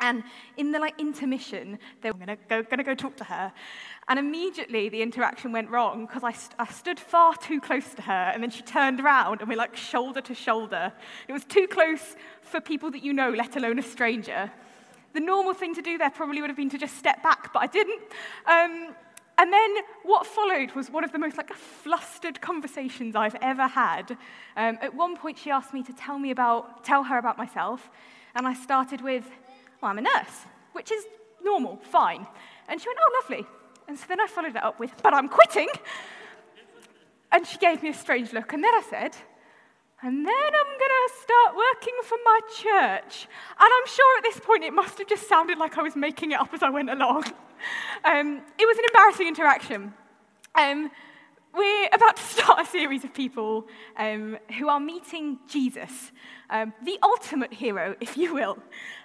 And 0.00 0.22
in 0.56 0.72
the 0.72 0.78
like 0.78 0.98
intermission, 1.00 1.78
they 2.02 2.10
were 2.10 2.18
going 2.18 2.28
to 2.28 2.38
go, 2.48 2.62
gonna 2.62 2.84
go 2.84 2.94
talk 2.94 3.16
to 3.16 3.24
her. 3.24 3.52
And 4.08 4.18
immediately 4.18 4.88
the 4.88 5.02
interaction 5.02 5.52
went 5.52 5.70
wrong 5.70 6.06
because 6.06 6.24
I, 6.24 6.32
st- 6.32 6.54
I 6.58 6.66
stood 6.66 6.98
far 6.98 7.36
too 7.36 7.60
close 7.60 7.94
to 7.94 8.02
her 8.02 8.30
and 8.32 8.42
then 8.42 8.50
she 8.50 8.62
turned 8.62 9.00
around 9.00 9.40
and 9.40 9.48
we're 9.48 9.58
like 9.58 9.76
shoulder 9.76 10.20
to 10.22 10.34
shoulder. 10.34 10.92
It 11.26 11.32
was 11.32 11.44
too 11.44 11.66
close 11.66 12.16
for 12.40 12.60
people 12.60 12.90
that 12.92 13.02
you 13.02 13.12
know, 13.12 13.30
let 13.30 13.56
alone 13.56 13.78
a 13.78 13.82
stranger. 13.82 14.50
The 15.12 15.20
normal 15.20 15.52
thing 15.52 15.74
to 15.74 15.82
do 15.82 15.98
there 15.98 16.10
probably 16.10 16.40
would 16.40 16.50
have 16.50 16.56
been 16.56 16.70
to 16.70 16.78
just 16.78 16.96
step 16.96 17.22
back, 17.22 17.52
but 17.52 17.62
I 17.62 17.66
didn't. 17.66 18.02
Um, 18.46 18.94
and 19.38 19.52
then 19.52 19.76
what 20.02 20.26
followed 20.26 20.72
was 20.72 20.90
one 20.90 21.04
of 21.04 21.12
the 21.12 21.18
most 21.18 21.36
like 21.36 21.52
flustered 21.54 22.40
conversations 22.40 23.14
I've 23.14 23.36
ever 23.40 23.68
had. 23.68 24.12
Um, 24.56 24.78
at 24.82 24.94
one 24.94 25.16
point, 25.16 25.38
she 25.38 25.50
asked 25.50 25.72
me 25.72 25.82
to 25.84 25.92
tell 25.92 26.18
me 26.18 26.32
about, 26.32 26.82
tell 26.82 27.04
her 27.04 27.18
about 27.18 27.38
myself, 27.38 27.88
and 28.34 28.46
I 28.46 28.54
started 28.54 29.00
with, 29.00 29.24
well, 29.80 29.90
I'm 29.90 29.98
a 29.98 30.02
nurse, 30.02 30.46
which 30.72 30.90
is 30.90 31.04
normal, 31.42 31.78
fine. 31.82 32.26
And 32.68 32.80
she 32.80 32.88
went, 32.88 32.98
oh, 33.00 33.20
lovely. 33.22 33.46
And 33.86 33.98
so 33.98 34.04
then 34.08 34.20
I 34.20 34.26
followed 34.26 34.56
it 34.56 34.62
up 34.62 34.78
with, 34.78 34.92
but 35.02 35.14
I'm 35.14 35.28
quitting. 35.28 35.68
And 37.32 37.46
she 37.46 37.58
gave 37.58 37.82
me 37.82 37.90
a 37.90 37.94
strange 37.94 38.32
look. 38.32 38.52
And 38.52 38.62
then 38.62 38.74
I 38.74 38.82
said, 38.88 39.16
and 40.00 40.24
then 40.24 40.34
I'm 40.34 40.78
going 40.78 40.96
to 41.08 41.14
start 41.22 41.56
working 41.56 41.94
for 42.04 42.18
my 42.24 42.40
church. 42.56 43.26
And 43.58 43.70
I'm 43.76 43.86
sure 43.86 44.18
at 44.18 44.22
this 44.22 44.40
point 44.40 44.62
it 44.62 44.72
must 44.72 44.98
have 44.98 45.08
just 45.08 45.28
sounded 45.28 45.58
like 45.58 45.76
I 45.76 45.82
was 45.82 45.96
making 45.96 46.32
it 46.32 46.40
up 46.40 46.54
as 46.54 46.62
I 46.62 46.70
went 46.70 46.90
along. 46.90 47.24
Um, 48.04 48.40
it 48.56 48.66
was 48.66 48.78
an 48.78 48.84
embarrassing 48.84 49.26
interaction. 49.26 49.92
Um, 50.54 50.92
we're 51.58 51.88
about 51.92 52.16
to 52.16 52.22
start 52.22 52.60
a 52.60 52.64
series 52.64 53.02
of 53.02 53.12
people 53.12 53.66
um, 53.96 54.38
who 54.58 54.68
are 54.68 54.78
meeting 54.78 55.40
Jesus, 55.48 56.12
um, 56.50 56.72
the 56.84 56.96
ultimate 57.02 57.52
hero, 57.52 57.96
if 58.00 58.16
you 58.16 58.32
will. 58.32 58.58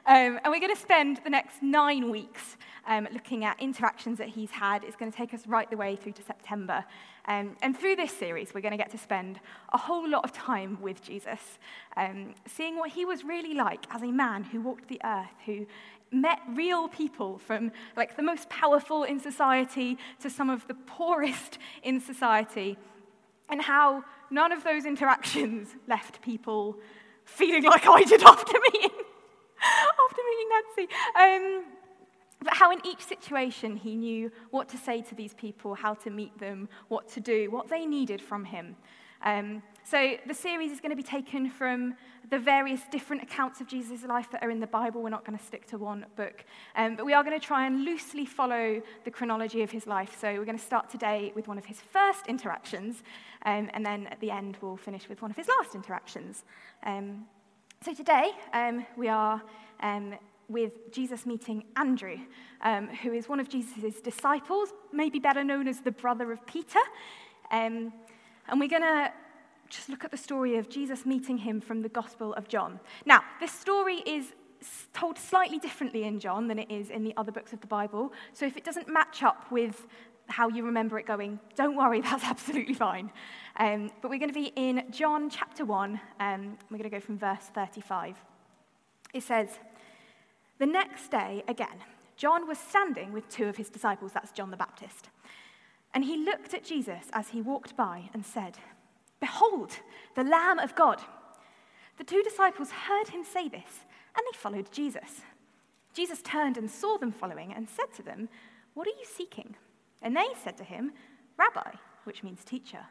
Um, 0.05 0.39
and 0.43 0.51
we're 0.51 0.59
going 0.59 0.73
to 0.73 0.79
spend 0.79 1.19
the 1.23 1.31
next 1.31 1.63
nine 1.63 2.11
weeks 2.11 2.57
um, 2.85 3.07
looking 3.11 3.43
at 3.43 3.59
interactions 3.59 4.19
that 4.19 4.27
he's 4.27 4.51
had. 4.51 4.83
It's 4.83 4.95
going 4.95 5.11
to 5.11 5.17
take 5.17 5.33
us 5.33 5.47
right 5.47 5.67
the 5.67 5.77
way 5.77 5.95
through 5.95 6.11
to 6.11 6.21
September. 6.21 6.85
Um, 7.25 7.55
and 7.63 7.75
through 7.75 7.95
this 7.95 8.11
series, 8.11 8.53
we're 8.53 8.61
going 8.61 8.71
to 8.71 8.77
get 8.77 8.91
to 8.91 8.99
spend 8.99 9.39
a 9.71 9.77
whole 9.77 10.07
lot 10.07 10.23
of 10.23 10.31
time 10.31 10.77
with 10.79 11.01
Jesus, 11.01 11.57
um, 11.97 12.35
seeing 12.45 12.77
what 12.77 12.91
he 12.91 13.03
was 13.03 13.23
really 13.23 13.55
like 13.55 13.85
as 13.89 14.03
a 14.03 14.11
man 14.11 14.43
who 14.43 14.61
walked 14.61 14.89
the 14.89 15.01
earth, 15.03 15.33
who 15.47 15.65
met 16.13 16.39
real 16.49 16.87
people 16.87 17.39
from 17.39 17.71
like 17.97 18.15
the 18.15 18.23
most 18.23 18.49
powerful 18.49 19.03
in 19.03 19.19
society 19.19 19.97
to 20.19 20.29
some 20.29 20.49
of 20.49 20.67
the 20.67 20.73
poorest 20.73 21.57
in 21.83 21.99
society, 21.99 22.77
and 23.49 23.61
how 23.61 24.03
none 24.29 24.51
of 24.51 24.63
those 24.63 24.85
interactions 24.85 25.69
left 25.87 26.21
people 26.21 26.77
feeling 27.25 27.63
like 27.63 27.87
I 27.87 28.03
did 28.03 28.23
after 28.33 28.53
meeting, 28.71 28.97
after 30.05 30.21
meeting 30.29 30.49
Nancy. 30.49 30.93
Um, 31.19 31.63
but 32.43 32.53
how 32.53 32.71
in 32.71 32.85
each 32.85 33.01
situation 33.01 33.77
he 33.77 33.95
knew 33.95 34.31
what 34.51 34.67
to 34.69 34.77
say 34.77 35.01
to 35.01 35.15
these 35.15 35.33
people, 35.33 35.75
how 35.75 35.93
to 35.93 36.09
meet 36.09 36.37
them, 36.39 36.67
what 36.89 37.07
to 37.09 37.21
do, 37.21 37.49
what 37.49 37.69
they 37.69 37.85
needed 37.85 38.21
from 38.21 38.43
him. 38.43 38.75
Um, 39.23 39.63
so 39.83 40.15
the 40.25 40.33
series 40.33 40.71
is 40.71 40.79
going 40.79 40.91
to 40.91 40.95
be 40.95 41.03
taken 41.03 41.49
from 41.49 41.95
the 42.29 42.39
various 42.39 42.81
different 42.89 43.21
accounts 43.21 43.61
of 43.61 43.67
Jesus' 43.67 44.03
life 44.03 44.31
that 44.31 44.41
are 44.41 44.49
in 44.49 44.59
the 44.59 44.67
Bible. 44.67 45.03
We're 45.03 45.09
not 45.09 45.25
going 45.25 45.37
to 45.37 45.43
stick 45.43 45.67
to 45.67 45.77
one 45.77 46.05
book. 46.15 46.45
Um, 46.75 46.95
but 46.95 47.05
we 47.05 47.13
are 47.13 47.23
going 47.23 47.39
to 47.39 47.45
try 47.45 47.67
and 47.67 47.83
loosely 47.83 48.25
follow 48.25 48.81
the 49.03 49.11
chronology 49.11 49.61
of 49.61 49.71
his 49.71 49.85
life. 49.85 50.17
So 50.19 50.33
we're 50.33 50.45
going 50.45 50.57
to 50.57 50.63
start 50.63 50.89
today 50.89 51.33
with 51.35 51.47
one 51.47 51.57
of 51.57 51.65
his 51.65 51.81
first 51.81 52.27
interactions, 52.27 53.03
um, 53.45 53.69
and 53.73 53.85
then 53.85 54.07
at 54.07 54.19
the 54.19 54.31
end 54.31 54.57
we'll 54.61 54.77
finish 54.77 55.09
with 55.09 55.21
one 55.21 55.31
of 55.31 55.37
his 55.37 55.47
last 55.47 55.75
interactions. 55.75 56.43
Um, 56.83 57.25
so 57.83 57.93
today 57.93 58.31
um, 58.53 58.85
we 58.97 59.09
are 59.09 59.41
um, 59.81 60.15
with 60.47 60.91
Jesus 60.91 61.25
meeting 61.25 61.65
Andrew, 61.75 62.17
um, 62.61 62.87
who 62.87 63.11
is 63.11 63.27
one 63.27 63.41
of 63.41 63.49
Jesus' 63.49 63.99
disciples, 64.01 64.69
maybe 64.93 65.19
better 65.19 65.43
known 65.43 65.67
as 65.67 65.81
the 65.81 65.91
brother 65.91 66.31
of 66.31 66.45
Peter. 66.45 66.79
And 67.51 67.91
we're 68.51 68.69
going 68.69 68.81
to 68.81 69.11
just 69.73 69.89
look 69.89 70.03
at 70.03 70.11
the 70.11 70.17
story 70.17 70.57
of 70.57 70.69
Jesus 70.69 71.05
meeting 71.05 71.39
him 71.39 71.59
from 71.59 71.81
the 71.81 71.89
Gospel 71.89 72.33
of 72.35 72.47
John. 72.47 72.79
Now, 73.05 73.23
this 73.39 73.51
story 73.51 73.97
is 74.05 74.33
told 74.93 75.17
slightly 75.17 75.57
differently 75.59 76.03
in 76.03 76.19
John 76.19 76.47
than 76.47 76.59
it 76.59 76.71
is 76.71 76.89
in 76.89 77.03
the 77.03 77.13
other 77.17 77.31
books 77.31 77.53
of 77.53 77.61
the 77.61 77.67
Bible. 77.67 78.13
So 78.33 78.45
if 78.45 78.55
it 78.55 78.63
doesn't 78.63 78.87
match 78.87 79.23
up 79.23 79.51
with 79.51 79.87
how 80.27 80.47
you 80.47 80.63
remember 80.63 80.97
it 80.99 81.05
going, 81.05 81.39
don't 81.55 81.75
worry, 81.75 82.01
that's 82.09 82.23
absolutely 82.23 82.75
fine. 82.75 83.11
Um, 83.57 83.91
but 84.01 84.09
we're 84.09 84.19
going 84.19 84.33
to 84.33 84.39
be 84.39 84.53
in 84.55 84.83
John 84.91 85.29
chapter 85.29 85.65
1. 85.65 85.99
Um, 86.19 86.57
we're 86.69 86.77
going 86.77 86.89
to 86.89 86.95
go 86.95 86.99
from 86.99 87.17
verse 87.17 87.45
35. 87.53 88.15
It 89.13 89.23
says, 89.23 89.49
the 90.59 90.65
next 90.65 91.09
day, 91.11 91.43
again, 91.47 91.83
John 92.15 92.47
was 92.47 92.57
standing 92.57 93.11
with 93.11 93.27
two 93.27 93.47
of 93.47 93.57
his 93.57 93.69
disciples, 93.69 94.11
that's 94.13 94.31
John 94.31 94.51
the 94.51 94.57
Baptist. 94.57 95.09
And 95.93 96.03
he 96.03 96.17
looked 96.17 96.53
at 96.53 96.63
Jesus 96.63 97.05
as 97.11 97.29
he 97.29 97.41
walked 97.41 97.75
by 97.75 98.09
and 98.13 98.25
said, 98.25 98.57
Behold, 99.23 99.71
the 100.15 100.23
Lamb 100.25 100.59
of 100.59 100.75
God. 100.75 100.99
The 101.97 102.03
two 102.03 102.21
disciples 102.23 102.71
heard 102.71 103.07
him 103.07 103.23
say 103.23 103.47
this, 103.47 103.85
and 104.17 104.25
they 104.25 104.37
followed 104.37 104.69
Jesus. 104.69 105.21
Jesus 105.93 106.21
turned 106.21 106.57
and 106.57 106.69
saw 106.69 106.97
them 106.97 107.13
following 107.13 107.53
and 107.53 107.69
said 107.69 107.93
to 107.95 108.03
them, 108.03 108.27
What 108.73 108.85
are 108.85 108.99
you 108.99 109.05
seeking? 109.05 109.55
And 110.01 110.13
they 110.13 110.27
said 110.43 110.57
to 110.57 110.65
him, 110.65 110.91
Rabbi, 111.37 111.71
which 112.03 112.21
means 112.21 112.43
teacher, 112.43 112.81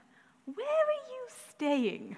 where 0.47 0.57
are 0.57 1.05
you 1.11 1.27
staying? 1.51 2.17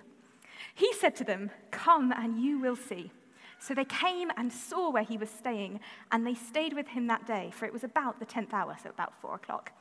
He 0.76 0.92
said 0.92 1.16
to 1.16 1.24
them, 1.24 1.50
Come 1.72 2.12
and 2.16 2.41
you 2.41 2.60
will 2.60 2.76
see. 2.76 3.10
So 3.58 3.74
they 3.74 3.84
came 3.84 4.30
and 4.36 4.53
saw 4.53 4.92
where 4.92 5.03
he 5.03 5.19
was 5.19 5.28
staying, 5.28 5.80
and 6.12 6.24
they 6.24 6.34
stayed 6.34 6.74
with 6.74 6.86
him 6.86 7.08
that 7.08 7.26
day, 7.26 7.50
for 7.53 7.66
it 7.66 7.72
was 7.72 7.82
about 7.82 8.20
the 8.20 8.26
tenth 8.26 8.54
hour, 8.54 8.76
so 8.80 8.91
about 8.91 9.20
four 9.20 9.34
o'clock. 9.34 9.72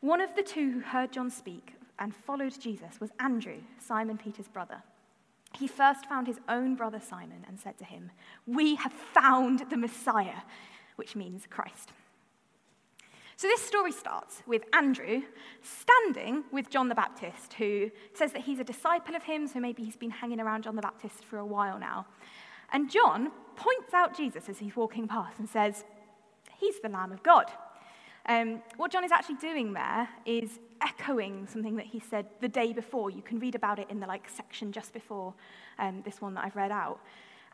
One 0.00 0.20
of 0.20 0.36
the 0.36 0.42
two 0.42 0.70
who 0.70 0.80
heard 0.80 1.12
John 1.12 1.30
speak 1.30 1.76
and 1.98 2.14
followed 2.14 2.58
Jesus 2.60 3.00
was 3.00 3.10
Andrew, 3.20 3.58
Simon 3.78 4.18
Peter's 4.18 4.48
brother. 4.48 4.82
He 5.58 5.68
first 5.68 6.06
found 6.06 6.26
his 6.26 6.40
own 6.48 6.74
brother 6.74 7.00
Simon 7.00 7.44
and 7.46 7.60
said 7.60 7.78
to 7.78 7.84
him, 7.84 8.10
We 8.46 8.74
have 8.76 8.92
found 8.92 9.70
the 9.70 9.76
Messiah, 9.76 10.42
which 10.96 11.14
means 11.14 11.46
Christ. 11.48 11.92
So 13.36 13.48
this 13.48 13.60
story 13.60 13.92
starts 13.92 14.42
with 14.46 14.62
Andrew 14.72 15.22
standing 15.62 16.44
with 16.52 16.70
John 16.70 16.88
the 16.88 16.94
Baptist, 16.94 17.54
who 17.54 17.90
says 18.14 18.32
that 18.32 18.42
he's 18.42 18.60
a 18.60 18.64
disciple 18.64 19.16
of 19.16 19.24
him, 19.24 19.48
so 19.48 19.58
maybe 19.58 19.82
he's 19.84 19.96
been 19.96 20.10
hanging 20.10 20.40
around 20.40 20.62
John 20.62 20.76
the 20.76 20.82
Baptist 20.82 21.24
for 21.24 21.38
a 21.38 21.46
while 21.46 21.78
now. 21.78 22.06
And 22.72 22.90
John 22.90 23.32
points 23.56 23.92
out 23.92 24.16
Jesus 24.16 24.48
as 24.48 24.58
he's 24.58 24.76
walking 24.76 25.08
past 25.08 25.38
and 25.38 25.48
says, 25.48 25.84
He's 26.58 26.80
the 26.80 26.88
Lamb 26.88 27.12
of 27.12 27.22
God. 27.22 27.46
Um, 28.26 28.62
what 28.76 28.90
John 28.90 29.04
is 29.04 29.12
actually 29.12 29.36
doing 29.36 29.72
there 29.72 30.08
is 30.24 30.58
echoing 30.84 31.46
something 31.46 31.76
that 31.76 31.86
he 31.86 32.00
said 32.00 32.26
the 32.40 32.48
day 32.48 32.72
before. 32.72 33.10
You 33.10 33.22
can 33.22 33.38
read 33.38 33.54
about 33.54 33.78
it 33.78 33.90
in 33.90 34.00
the 34.00 34.06
like 34.06 34.28
section 34.28 34.72
just 34.72 34.92
before 34.92 35.34
um, 35.78 36.02
this 36.04 36.20
one 36.20 36.34
that 36.34 36.44
I've 36.44 36.56
read 36.56 36.70
out. 36.70 37.00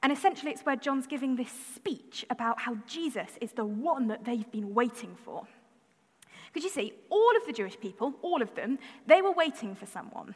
And 0.03 0.13
essentially, 0.13 0.51
it's 0.51 0.63
where 0.63 0.77
John's 0.77 1.07
giving 1.07 1.37
this 1.37 1.53
speech 1.75 2.25
about 2.31 2.61
how 2.61 2.79
Jesus 2.87 3.31
is 3.41 3.53
the 3.53 3.65
one 3.65 4.09
that 4.09 4.25
they've 4.25 4.51
been 4.51 4.75
waiting 4.75 5.15
for. 5.25 5.47
Because 6.53 6.65
you 6.65 6.71
see, 6.71 6.95
all 7.11 7.37
of 7.37 7.47
the 7.47 7.53
Jewish 7.53 7.79
people, 7.79 8.15
all 8.23 8.43
of 8.43 8.55
them, 8.55 8.79
they 9.07 9.23
were 9.23 9.33
waiting 9.33 9.75
for 9.75 9.87
someone. 9.87 10.35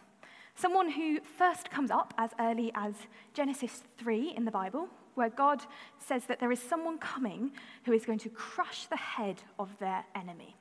Someone 0.55 0.91
who 0.91 1.19
first 1.21 1.71
comes 1.71 1.91
up 1.91 2.15
as 2.19 2.31
early 2.39 2.71
as 2.75 2.95
Genesis 3.33 3.83
3 3.99 4.35
in 4.37 4.45
the 4.45 4.51
Bible, 4.51 4.89
where 5.15 5.31
God 5.31 5.63
says 5.99 6.27
that 6.27 6.39
there 6.39 6.53
is 6.53 6.61
someone 6.61 6.99
coming 6.99 7.53
who 7.85 7.93
is 7.93 8.05
going 8.05 8.21
to 8.21 8.29
crush 8.29 8.87
the 8.87 8.97
head 8.97 9.43
of 9.59 9.77
their 9.79 10.05
enemy. 10.15 10.57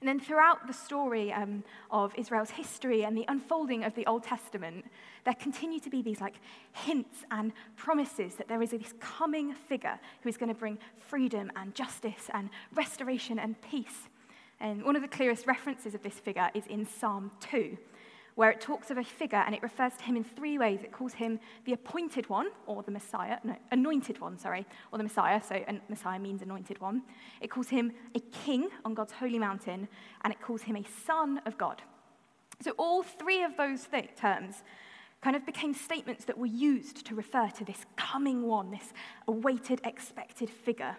And 0.00 0.08
then 0.08 0.20
throughout 0.20 0.66
the 0.66 0.72
story 0.72 1.32
um, 1.32 1.64
of 1.90 2.14
Israel's 2.16 2.50
history 2.50 3.04
and 3.04 3.16
the 3.16 3.24
unfolding 3.28 3.84
of 3.84 3.94
the 3.94 4.06
Old 4.06 4.22
Testament, 4.22 4.84
there 5.24 5.34
continue 5.34 5.80
to 5.80 5.90
be 5.90 6.02
these 6.02 6.20
like 6.20 6.36
hints 6.72 7.24
and 7.30 7.52
promises 7.76 8.34
that 8.36 8.48
there 8.48 8.62
is 8.62 8.70
this 8.70 8.94
coming 9.00 9.54
figure 9.54 9.98
who 10.22 10.28
is 10.28 10.36
going 10.36 10.52
to 10.52 10.58
bring 10.58 10.78
freedom 10.96 11.50
and 11.56 11.74
justice 11.74 12.30
and 12.32 12.48
restoration 12.74 13.38
and 13.38 13.60
peace. 13.60 14.08
And 14.60 14.84
one 14.84 14.96
of 14.96 15.02
the 15.02 15.08
clearest 15.08 15.46
references 15.46 15.94
of 15.94 16.02
this 16.02 16.14
figure 16.14 16.50
is 16.54 16.66
in 16.66 16.86
Psalm 16.86 17.30
2, 17.40 17.76
where 18.38 18.52
it 18.52 18.60
talks 18.60 18.88
of 18.92 18.98
a 18.98 19.02
figure 19.02 19.42
and 19.44 19.52
it 19.52 19.60
refers 19.64 19.94
to 19.96 20.04
him 20.04 20.14
in 20.14 20.22
three 20.22 20.58
ways. 20.58 20.78
It 20.84 20.92
calls 20.92 21.14
him 21.14 21.40
the 21.64 21.72
appointed 21.72 22.28
one, 22.28 22.46
or 22.66 22.84
the 22.84 22.92
Messiah, 22.92 23.38
no, 23.42 23.56
anointed 23.72 24.20
one, 24.20 24.38
sorry, 24.38 24.64
or 24.92 24.96
the 24.96 25.02
Messiah, 25.02 25.42
so 25.42 25.60
Messiah 25.88 26.20
means 26.20 26.40
anointed 26.40 26.80
one. 26.80 27.02
It 27.40 27.50
calls 27.50 27.68
him 27.68 27.90
a 28.14 28.20
king 28.20 28.68
on 28.84 28.94
God's 28.94 29.10
holy 29.10 29.40
mountain, 29.40 29.88
and 30.22 30.32
it 30.32 30.40
calls 30.40 30.62
him 30.62 30.76
a 30.76 30.84
son 31.04 31.40
of 31.46 31.58
God. 31.58 31.82
So 32.60 32.70
all 32.78 33.02
three 33.02 33.42
of 33.42 33.56
those 33.56 33.86
th- 33.86 34.10
terms 34.14 34.62
kind 35.20 35.34
of 35.34 35.44
became 35.44 35.74
statements 35.74 36.24
that 36.26 36.38
were 36.38 36.46
used 36.46 37.04
to 37.06 37.16
refer 37.16 37.48
to 37.48 37.64
this 37.64 37.86
coming 37.96 38.46
one, 38.46 38.70
this 38.70 38.92
awaited, 39.26 39.80
expected 39.82 40.48
figure. 40.48 40.96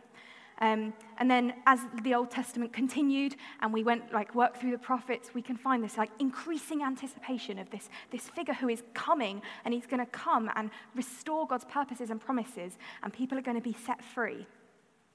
Um, 0.61 0.93
and 1.17 1.31
then 1.31 1.53
as 1.65 1.79
the 2.03 2.13
Old 2.13 2.31
Testament 2.31 2.73
continued 2.73 3.35
and 3.61 3.73
we 3.73 3.83
went 3.83 4.11
like 4.11 4.35
work 4.35 4.57
through 4.57 4.71
the 4.71 4.77
prophets, 4.77 5.33
we 5.33 5.41
can 5.41 5.55
find 5.55 5.83
this 5.83 5.97
like 5.97 6.11
increasing 6.19 6.83
anticipation 6.83 7.57
of 7.59 7.69
this, 7.69 7.89
this 8.11 8.27
figure 8.29 8.53
who 8.53 8.67
is 8.67 8.83
coming 8.93 9.41
and 9.63 9.73
he's 9.73 9.85
going 9.85 10.05
to 10.05 10.11
come 10.11 10.49
and 10.55 10.69
restore 10.95 11.47
God's 11.47 11.65
purposes 11.65 12.09
and 12.09 12.19
promises 12.19 12.77
and 13.03 13.13
people 13.13 13.37
are 13.37 13.41
going 13.41 13.57
to 13.57 13.63
be 13.63 13.75
set 13.85 14.03
free. 14.03 14.45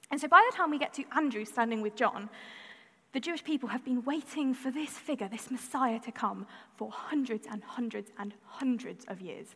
And 0.09 0.19
so 0.19 0.27
by 0.27 0.47
the 0.49 0.55
time 0.55 0.71
we 0.71 0.79
get 0.79 0.93
to 0.95 1.03
Andrew 1.15 1.45
standing 1.45 1.81
with 1.81 1.95
John, 1.95 2.29
the 3.13 3.19
Jewish 3.19 3.43
people 3.43 3.69
have 3.69 3.85
been 3.85 4.03
waiting 4.03 4.53
for 4.53 4.71
this 4.71 4.89
figure, 4.89 5.29
this 5.29 5.49
Messiah, 5.49 5.99
to 5.99 6.11
come 6.11 6.45
for 6.75 6.91
hundreds 6.91 7.47
and 7.49 7.63
hundreds 7.63 8.11
and 8.19 8.33
hundreds 8.43 9.05
of 9.05 9.21
years. 9.21 9.55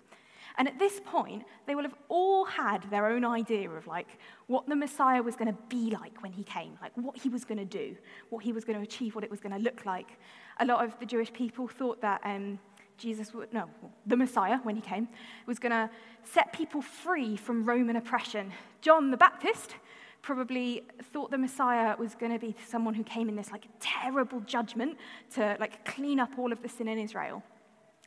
And 0.60 0.68
at 0.68 0.78
this 0.78 1.00
point, 1.06 1.44
they 1.66 1.74
will 1.74 1.84
have 1.84 1.96
all 2.10 2.44
had 2.44 2.84
their 2.92 3.08
own 3.08 3.24
idea 3.24 3.70
of 3.70 3.88
like 3.88 4.20
what 4.48 4.68
the 4.68 4.76
Messiah 4.76 5.24
was 5.24 5.38
going 5.38 5.48
to 5.48 5.58
be 5.70 5.90
like 5.90 6.22
when 6.22 6.34
he 6.34 6.44
came, 6.44 6.78
like 6.82 6.92
what 6.96 7.18
he 7.18 7.30
was 7.30 7.46
going 7.46 7.58
to 7.58 7.66
do, 7.66 7.96
what 8.30 8.44
he 8.44 8.52
was 8.52 8.66
going 8.66 8.78
to 8.78 8.84
achieve, 8.84 9.16
what 9.16 9.24
it 9.24 9.32
was 9.32 9.40
going 9.40 9.54
to 9.54 9.60
look 9.60 9.86
like. 9.86 10.20
A 10.60 10.66
lot 10.66 10.84
of 10.84 11.00
the 11.00 11.06
Jewish 11.06 11.32
people 11.32 11.70
thought 11.70 12.02
that 12.02 12.20
um, 12.26 12.60
Jesus 12.98 13.34
would, 13.34 13.54
no, 13.54 13.70
the 14.06 14.18
Messiah, 14.18 14.58
when 14.64 14.76
he 14.76 14.82
came, 14.82 15.08
was 15.48 15.60
going 15.60 15.72
to 15.72 15.90
set 16.26 16.52
people 16.52 16.82
free 16.82 17.38
from 17.38 17.64
Roman 17.64 17.96
oppression. 17.96 18.52
John 18.82 19.12
the 19.12 19.18
Baptist 19.18 19.76
probably 20.22 20.84
thought 21.14 21.32
the 21.32 21.38
Messiah 21.38 21.96
was 21.98 22.16
going 22.16 22.34
to 22.34 22.40
be 22.40 22.54
someone 22.68 22.94
who 22.94 23.06
came 23.06 23.30
in 23.30 23.38
this 23.38 23.52
like 23.52 23.66
terrible 23.80 24.42
judgment 24.42 24.98
to 25.36 25.56
like 25.62 25.86
clean 25.86 26.20
up 26.20 26.32
all 26.38 26.52
of 26.52 26.62
the 26.62 26.68
sin 26.68 26.90
in 26.90 27.00
Israel. 27.00 27.42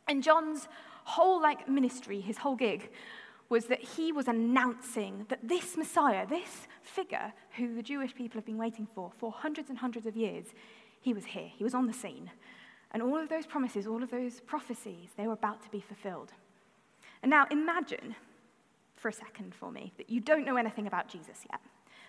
And 0.07 0.21
John's 0.21 0.67
whole 1.03 1.41
like 1.41 1.67
ministry, 1.67 2.21
his 2.21 2.37
whole 2.37 2.55
gig, 2.55 2.89
was 3.49 3.65
that 3.65 3.81
he 3.81 4.11
was 4.11 4.27
announcing 4.27 5.25
that 5.29 5.39
this 5.43 5.77
Messiah, 5.77 6.25
this 6.25 6.67
figure 6.81 7.33
who 7.57 7.75
the 7.75 7.83
Jewish 7.83 8.15
people 8.15 8.37
have 8.37 8.45
been 8.45 8.57
waiting 8.57 8.87
for 8.95 9.11
for 9.17 9.31
hundreds 9.31 9.69
and 9.69 9.77
hundreds 9.77 10.05
of 10.05 10.15
years, 10.15 10.47
he 11.01 11.13
was 11.13 11.25
here. 11.25 11.49
He 11.55 11.63
was 11.63 11.73
on 11.73 11.85
the 11.85 11.93
scene. 11.93 12.31
And 12.91 13.01
all 13.01 13.17
of 13.17 13.29
those 13.29 13.45
promises, 13.45 13.87
all 13.87 14.03
of 14.03 14.11
those 14.11 14.39
prophecies, 14.39 15.09
they 15.17 15.27
were 15.27 15.33
about 15.33 15.61
to 15.63 15.69
be 15.69 15.81
fulfilled. 15.81 16.31
And 17.21 17.29
now 17.29 17.45
imagine 17.51 18.15
for 18.95 19.09
a 19.09 19.13
second 19.13 19.53
for 19.53 19.71
me 19.71 19.93
that 19.97 20.09
you 20.09 20.21
don't 20.21 20.45
know 20.45 20.55
anything 20.55 20.87
about 20.87 21.09
Jesus 21.09 21.39
yet, 21.51 21.59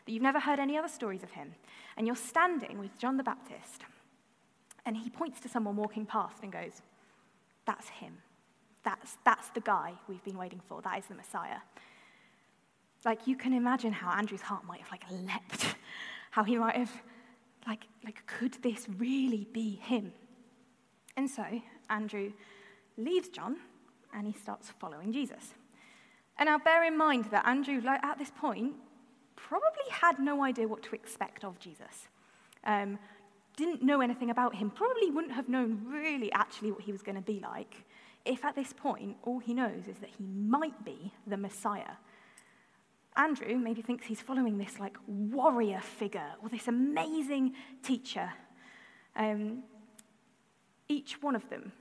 that 0.05 0.13
you've 0.13 0.23
never 0.23 0.41
heard 0.41 0.59
any 0.59 0.77
other 0.77 0.89
stories 0.89 1.23
of 1.23 1.31
him, 1.33 1.55
and 1.97 2.07
you're 2.07 2.17
standing 2.17 2.79
with 2.79 2.97
John 2.99 3.17
the 3.17 3.23
Baptist, 3.23 3.83
and 4.87 4.97
he 4.97 5.11
points 5.11 5.41
to 5.41 5.49
someone 5.49 5.77
walking 5.77 6.07
past 6.07 6.43
and 6.43 6.53
goes, 6.53 6.83
That's 7.67 7.89
him. 7.89 8.19
That's, 8.85 9.17
that's 9.25 9.49
the 9.51 9.61
guy 9.61 9.95
we've 10.09 10.23
been 10.23 10.37
waiting 10.37 10.61
for. 10.69 10.83
That 10.83 10.99
is 10.99 11.07
the 11.07 11.15
Messiah. 11.15 11.59
Like, 13.05 13.27
you 13.27 13.37
can 13.37 13.53
imagine 13.53 13.93
how 13.93 14.11
Andrew's 14.11 14.43
heart 14.43 14.65
might 14.65 14.81
have, 14.81 14.91
like, 14.91 15.05
leapt. 15.11 15.75
How 16.31 16.43
he 16.43 16.57
might 16.57 16.75
have, 16.75 16.91
like, 17.65 17.85
like, 18.05 18.27
could 18.27 18.55
this 18.55 18.89
really 18.99 19.47
be 19.53 19.77
him? 19.77 20.13
And 21.17 21.31
so, 21.31 21.45
Andrew 21.89 22.33
leaves 22.97 23.29
John 23.29 23.59
and 24.13 24.27
he 24.27 24.33
starts 24.33 24.73
following 24.81 25.13
Jesus. 25.13 25.55
And 26.37 26.49
now, 26.49 26.59
bear 26.59 26.83
in 26.83 26.99
mind 26.99 27.27
that 27.27 27.47
Andrew, 27.47 27.81
like, 27.85 28.03
at 28.03 28.19
this 28.19 28.33
point, 28.37 28.75
probably 29.37 29.89
had 29.91 30.19
no 30.19 30.43
idea 30.43 30.67
what 30.67 30.83
to 30.83 30.97
expect 30.97 31.45
of 31.45 31.57
Jesus. 31.61 32.09
Um, 32.65 32.99
didn't 33.57 33.81
know 33.81 34.01
anything 34.01 34.31
about 34.31 34.57
him, 34.57 34.71
probably 34.71 35.11
wouldn't 35.13 35.35
have 35.35 35.49
known 35.49 35.83
really 35.87 36.33
actually 36.33 36.73
what 36.73 36.83
he 36.83 36.91
was 36.91 37.03
going 37.03 37.15
to 37.15 37.23
be 37.23 37.39
like 37.39 37.84
if 38.25 38.45
at 38.45 38.55
this 38.55 38.73
point 38.73 39.17
all 39.23 39.39
he 39.39 39.55
knows 39.55 39.87
is 39.89 39.99
that 39.99 40.11
he 40.17 40.25
might 40.25 40.85
be 40.85 41.13
the 41.27 41.37
Messiah. 41.37 41.97
Andrew 43.17 43.57
maybe 43.57 43.83
thinks 43.83 44.07
he's 44.07 44.21
following 44.21 44.59
this 44.59 44.81
like 44.81 44.97
warrior 45.07 45.81
figure 45.81 46.33
or 46.43 46.49
this 46.49 46.67
amazing 46.67 47.55
teacher. 47.83 48.33
Um, 49.15 49.63
each 50.89 51.23
one 51.23 51.37
of 51.37 51.49
them 51.49 51.73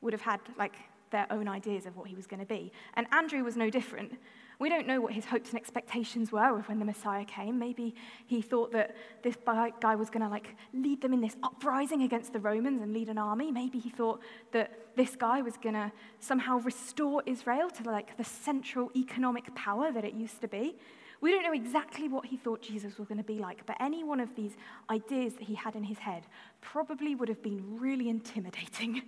would 0.00 0.12
have 0.12 0.22
had 0.22 0.40
like 0.58 0.74
their 1.14 1.26
own 1.30 1.46
ideas 1.46 1.86
of 1.86 1.96
what 1.96 2.08
he 2.08 2.16
was 2.16 2.26
going 2.26 2.40
to 2.40 2.46
be. 2.46 2.72
And 2.94 3.06
Andrew 3.12 3.44
was 3.44 3.56
no 3.56 3.70
different. 3.70 4.18
We 4.58 4.68
don't 4.68 4.86
know 4.86 5.00
what 5.00 5.12
his 5.12 5.24
hopes 5.24 5.50
and 5.50 5.58
expectations 5.58 6.32
were 6.32 6.58
of 6.58 6.68
when 6.68 6.80
the 6.80 6.84
Messiah 6.84 7.24
came. 7.24 7.56
Maybe 7.56 7.94
he 8.26 8.42
thought 8.42 8.72
that 8.72 8.96
this 9.22 9.36
guy 9.46 9.94
was 9.94 10.10
going 10.10 10.22
to 10.22 10.28
like 10.28 10.56
lead 10.72 11.00
them 11.02 11.12
in 11.12 11.20
this 11.20 11.36
uprising 11.44 12.02
against 12.02 12.32
the 12.32 12.40
Romans 12.40 12.82
and 12.82 12.92
lead 12.92 13.08
an 13.08 13.18
army. 13.18 13.52
Maybe 13.52 13.78
he 13.78 13.90
thought 13.90 14.20
that 14.52 14.96
this 14.96 15.14
guy 15.14 15.40
was 15.40 15.56
going 15.56 15.74
to 15.74 15.92
somehow 16.18 16.58
restore 16.58 17.22
Israel 17.26 17.70
to 17.70 17.84
like 17.84 18.16
the 18.16 18.24
central 18.24 18.90
economic 18.96 19.54
power 19.54 19.92
that 19.92 20.04
it 20.04 20.14
used 20.14 20.40
to 20.40 20.48
be. 20.48 20.76
We 21.20 21.30
don't 21.30 21.44
know 21.44 21.52
exactly 21.52 22.08
what 22.08 22.26
he 22.26 22.36
thought 22.36 22.60
Jesus 22.60 22.98
was 22.98 23.08
going 23.08 23.18
to 23.18 23.24
be 23.24 23.38
like, 23.38 23.64
but 23.66 23.76
any 23.80 24.04
one 24.04 24.20
of 24.20 24.34
these 24.34 24.56
ideas 24.90 25.34
that 25.34 25.44
he 25.44 25.54
had 25.54 25.74
in 25.74 25.84
his 25.84 25.98
head 25.98 26.26
probably 26.60 27.14
would 27.14 27.28
have 27.28 27.42
been 27.42 27.78
really 27.78 28.08
intimidating 28.08 29.02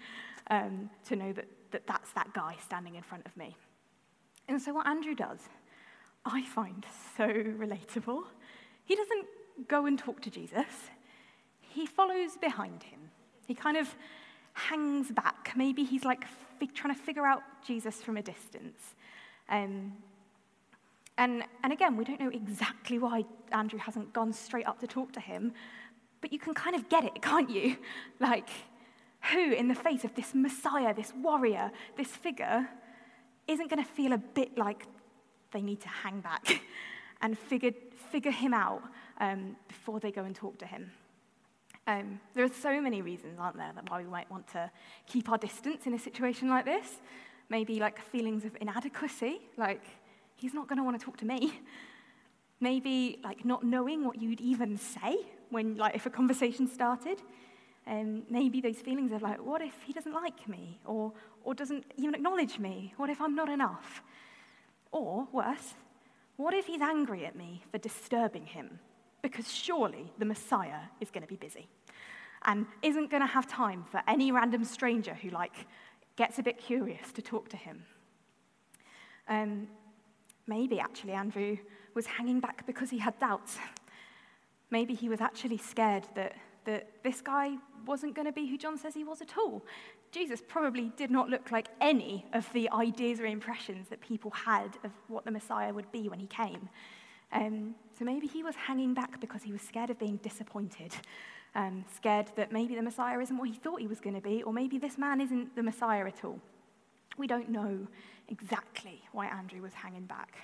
um, 0.51 0.91
to 1.07 1.17
know 1.17 1.33
that, 1.33 1.47
that 1.73 1.87
that's 1.87 2.13
that 2.13 2.33
guy 2.33 2.57
standing 2.63 2.95
in 2.95 3.03
front 3.03 3.27
of 3.27 3.37
me. 3.37 3.57
And 4.49 4.61
so, 4.61 4.73
what 4.75 4.87
Andrew 4.87 5.15
does, 5.15 5.41
I 6.25 6.43
find 6.45 6.87
so 7.17 7.27
relatable. 7.27 8.23
He 8.85 8.95
doesn't 8.95 9.27
go 9.69 9.87
and 9.87 9.99
talk 9.99 10.21
to 10.23 10.31
Jesus, 10.31 10.91
he 11.61 11.87
follows 11.87 12.37
behind 12.41 12.83
him. 12.83 13.01
He 13.47 13.55
kind 13.55 13.77
of 13.77 13.95
hangs 14.55 15.11
back. 15.13 15.53
Maybe 15.55 15.85
he's 15.85 16.05
like 16.05 16.25
f- 16.25 16.75
trying 16.75 16.95
to 16.95 17.01
figure 17.01 17.27
out 17.27 17.43
Jesus 17.65 18.03
from 18.03 18.17
a 18.17 18.23
distance. 18.23 18.95
Um, 19.49 19.93
and, 21.19 21.45
and 21.63 21.73
again, 21.73 21.97
we 21.97 22.05
don't 22.05 22.21
know 22.21 22.31
exactly 22.31 22.99
why 22.99 23.25
Andrew 23.53 23.79
hasn't 23.79 24.13
gone 24.13 24.33
straight 24.33 24.67
up 24.67 24.81
to 24.81 24.87
talk 24.87 25.13
to 25.13 25.21
him, 25.21 25.53
but 26.21 26.33
you 26.33 26.39
can 26.39 26.55
kind 26.55 26.75
of 26.75 26.89
get 26.89 27.05
it, 27.05 27.23
can't 27.23 27.51
you? 27.51 27.77
Like, 28.21 28.49
who, 29.33 29.53
in 29.53 29.69
the 29.69 29.75
face 29.75 30.05
of 30.05 30.15
this 30.15 30.35
Messiah, 30.35 30.95
this 30.95 31.13
warrior, 31.15 31.71
this 31.97 32.09
figure, 32.09 32.69
isn't 33.49 33.71
going 33.71 33.83
to 33.83 33.89
feel 33.89 34.13
a 34.13 34.19
bit 34.19 34.57
like 34.57 34.87
they 35.53 35.63
need 35.63 35.81
to 35.81 35.89
hang 35.89 36.21
back 36.21 36.61
and 37.23 37.39
figure, 37.39 37.73
figure 38.11 38.31
him 38.31 38.53
out 38.55 38.83
um, 39.21 39.57
before 39.69 40.01
they 40.01 40.11
go 40.11 40.25
and 40.25 40.35
talk 40.35 40.59
to 40.59 40.67
him. 40.67 40.91
Um, 41.87 42.21
there 42.35 42.45
are 42.45 42.53
so 42.53 42.81
many 42.81 43.01
reasons, 43.01 43.39
aren't 43.39 43.57
there, 43.57 43.71
that 43.75 43.89
why 43.89 44.03
we 44.03 44.09
might 44.09 44.29
want 44.31 44.49
to 44.49 44.71
keep 45.07 45.29
our 45.31 45.39
distance 45.39 45.87
in 45.87 45.95
a 45.95 45.99
situation 45.99 46.49
like 46.49 46.65
this. 46.65 46.87
Maybe 47.49 47.79
like 47.79 48.01
feelings 48.01 48.45
of 48.45 48.57
inadequacy, 48.61 49.41
like 49.57 49.83
he's 50.35 50.53
not 50.53 50.69
going 50.69 50.79
to 50.79 50.85
want 50.85 50.99
to 50.99 51.05
talk 51.05 51.17
to 51.19 51.25
me. 51.25 51.61
Maybe 52.59 53.21
like 53.23 53.45
not 53.45 53.63
knowing 53.63 54.05
what 54.05 54.21
you'd 54.21 54.41
even 54.41 54.77
say 54.79 55.17
when, 55.51 55.77
like, 55.77 55.95
if 55.95 56.07
a 56.07 56.11
conversation 56.11 56.67
started. 56.67 57.23
Um, 57.87 58.25
maybe 58.29 58.61
those 58.61 58.79
feelings 58.79 59.13
of 59.13 59.23
like, 59.23 59.45
what 59.45 59.63
if 59.63 59.75
he 59.87 59.93
doesn't 59.93 60.13
like 60.13 60.49
me? 60.49 60.81
Or, 60.85 61.13
or 61.45 61.55
doesn't 61.55 61.85
even 61.97 62.15
acknowledge 62.15 62.59
me? 62.59 62.93
What 62.97 63.11
if 63.11 63.21
I'm 63.21 63.35
not 63.35 63.49
enough? 63.49 64.03
Or 64.91 65.29
worse, 65.33 65.75
what 66.37 66.53
if 66.53 66.67
he's 66.67 66.81
angry 66.81 67.25
at 67.27 67.37
me 67.37 67.63
for 67.71 67.79
disturbing 67.79 68.47
him? 68.47 68.79
Because 69.23 69.53
surely 69.53 70.13
the 70.19 70.25
Messiah 70.25 70.81
is 71.01 71.11
going 71.11 71.23
to 71.23 71.29
be 71.29 71.37
busy 71.37 71.69
and 72.45 72.67
isn't 72.83 73.11
going 73.11 73.23
to 73.23 73.27
have 73.27 73.47
time 73.47 73.85
for 73.85 74.03
any 74.07 74.33
random 74.33 74.65
stranger 74.65 75.15
who 75.15 75.31
like 75.31 75.67
gets 76.17 76.39
a 76.39 76.43
bit 76.43 76.59
curious 76.59 77.13
to 77.13 77.23
talk 77.23 77.49
to 77.51 77.57
him. 77.57 77.85
Um, 79.29 79.69
maybe 80.47 80.79
actually 80.79 81.13
Andrew 81.13 81.57
was 81.95 82.07
hanging 82.07 82.41
back 82.41 82.67
because 82.67 82.91
he 82.91 82.99
had 82.99 83.19
doubts. 83.19 83.59
Maybe 84.71 84.95
he 84.95 85.09
was 85.09 85.21
actually 85.21 85.59
scared 85.59 86.05
that, 86.15 86.35
that 86.67 86.89
this 87.03 87.21
guy 87.21 87.57
wasn't 87.87 88.15
going 88.15 88.27
to 88.27 88.33
be 88.33 88.47
who 88.47 88.59
John 88.59 88.77
says 88.77 88.95
he 88.95 89.05
was 89.05 89.23
at 89.23 89.39
all. 89.39 89.65
Jesus 90.13 90.43
probably 90.47 90.93
did 90.97 91.11
not 91.11 91.29
look 91.29 91.51
like 91.51 91.69
any 91.81 92.27
of 92.33 92.53
the 92.53 92.71
ideas 92.71 93.21
or 93.21 93.27
impressions 93.27 93.89
that 93.89 94.01
people 94.01 94.31
had 94.31 94.77
of 94.85 94.91
what 95.09 95.25
the 95.25 95.31
Messiah 95.31 95.73
would 95.73 95.91
be 95.93 96.09
when 96.09 96.19
he 96.19 96.27
came. 96.27 96.69
Um, 97.33 97.75
so 97.99 98.05
maybe 98.05 98.27
he 98.27 98.43
was 98.43 98.55
hanging 98.55 98.95
back 98.95 99.21
because 99.21 99.43
he 99.43 99.53
was 99.53 99.63
scared 99.63 99.91
of 99.91 99.99
being 99.99 100.17
disappointed, 100.19 100.95
um, 101.55 101.85
scared 101.95 102.31
that 102.37 102.53
maybe 102.53 102.75
the 102.75 102.83
Messiah 102.83 103.19
isn't 103.21 103.37
what 103.37 103.49
he 103.49 103.55
thought 103.55 103.81
he 103.81 103.87
was 103.87 104.01
going 104.01 104.15
to 104.15 104.21
be, 104.21 104.43
or 104.43 104.53
maybe 104.53 104.79
this 104.79 104.97
man 104.97 105.21
isn't 105.21 105.55
the 105.57 105.63
Messiah 105.63 106.07
at 106.07 106.25
all. 106.25 106.39
We 107.19 107.27
don't 107.27 107.49
know 107.49 107.87
exactly 108.29 109.03
why 109.13 109.27
Andrew 109.27 109.63
was 109.63 109.73
hanging 109.75 110.07
back. 110.07 110.37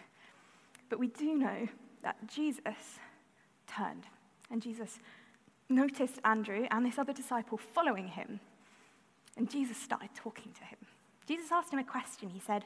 But 0.89 0.99
we 0.99 1.09
do 1.09 1.37
know 1.37 1.69
that 2.03 2.17
Jesus 2.29 2.99
turned, 3.67 4.05
and 4.51 4.61
Jesus 4.61 4.99
noticed 5.75 6.21
Andrew 6.25 6.67
and 6.71 6.85
this 6.85 6.99
other 6.99 7.13
disciple 7.13 7.59
following 7.59 8.09
him. 8.09 8.41
And 9.37 9.51
Jesus 9.51 9.77
started 9.77 10.11
talking 10.15 10.53
to 10.53 10.65
him. 10.65 10.79
Jesus 11.27 11.51
asked 11.51 11.73
him 11.73 11.79
a 11.79 11.85
question. 11.85 12.31
He 12.31 12.41
said, 12.41 12.65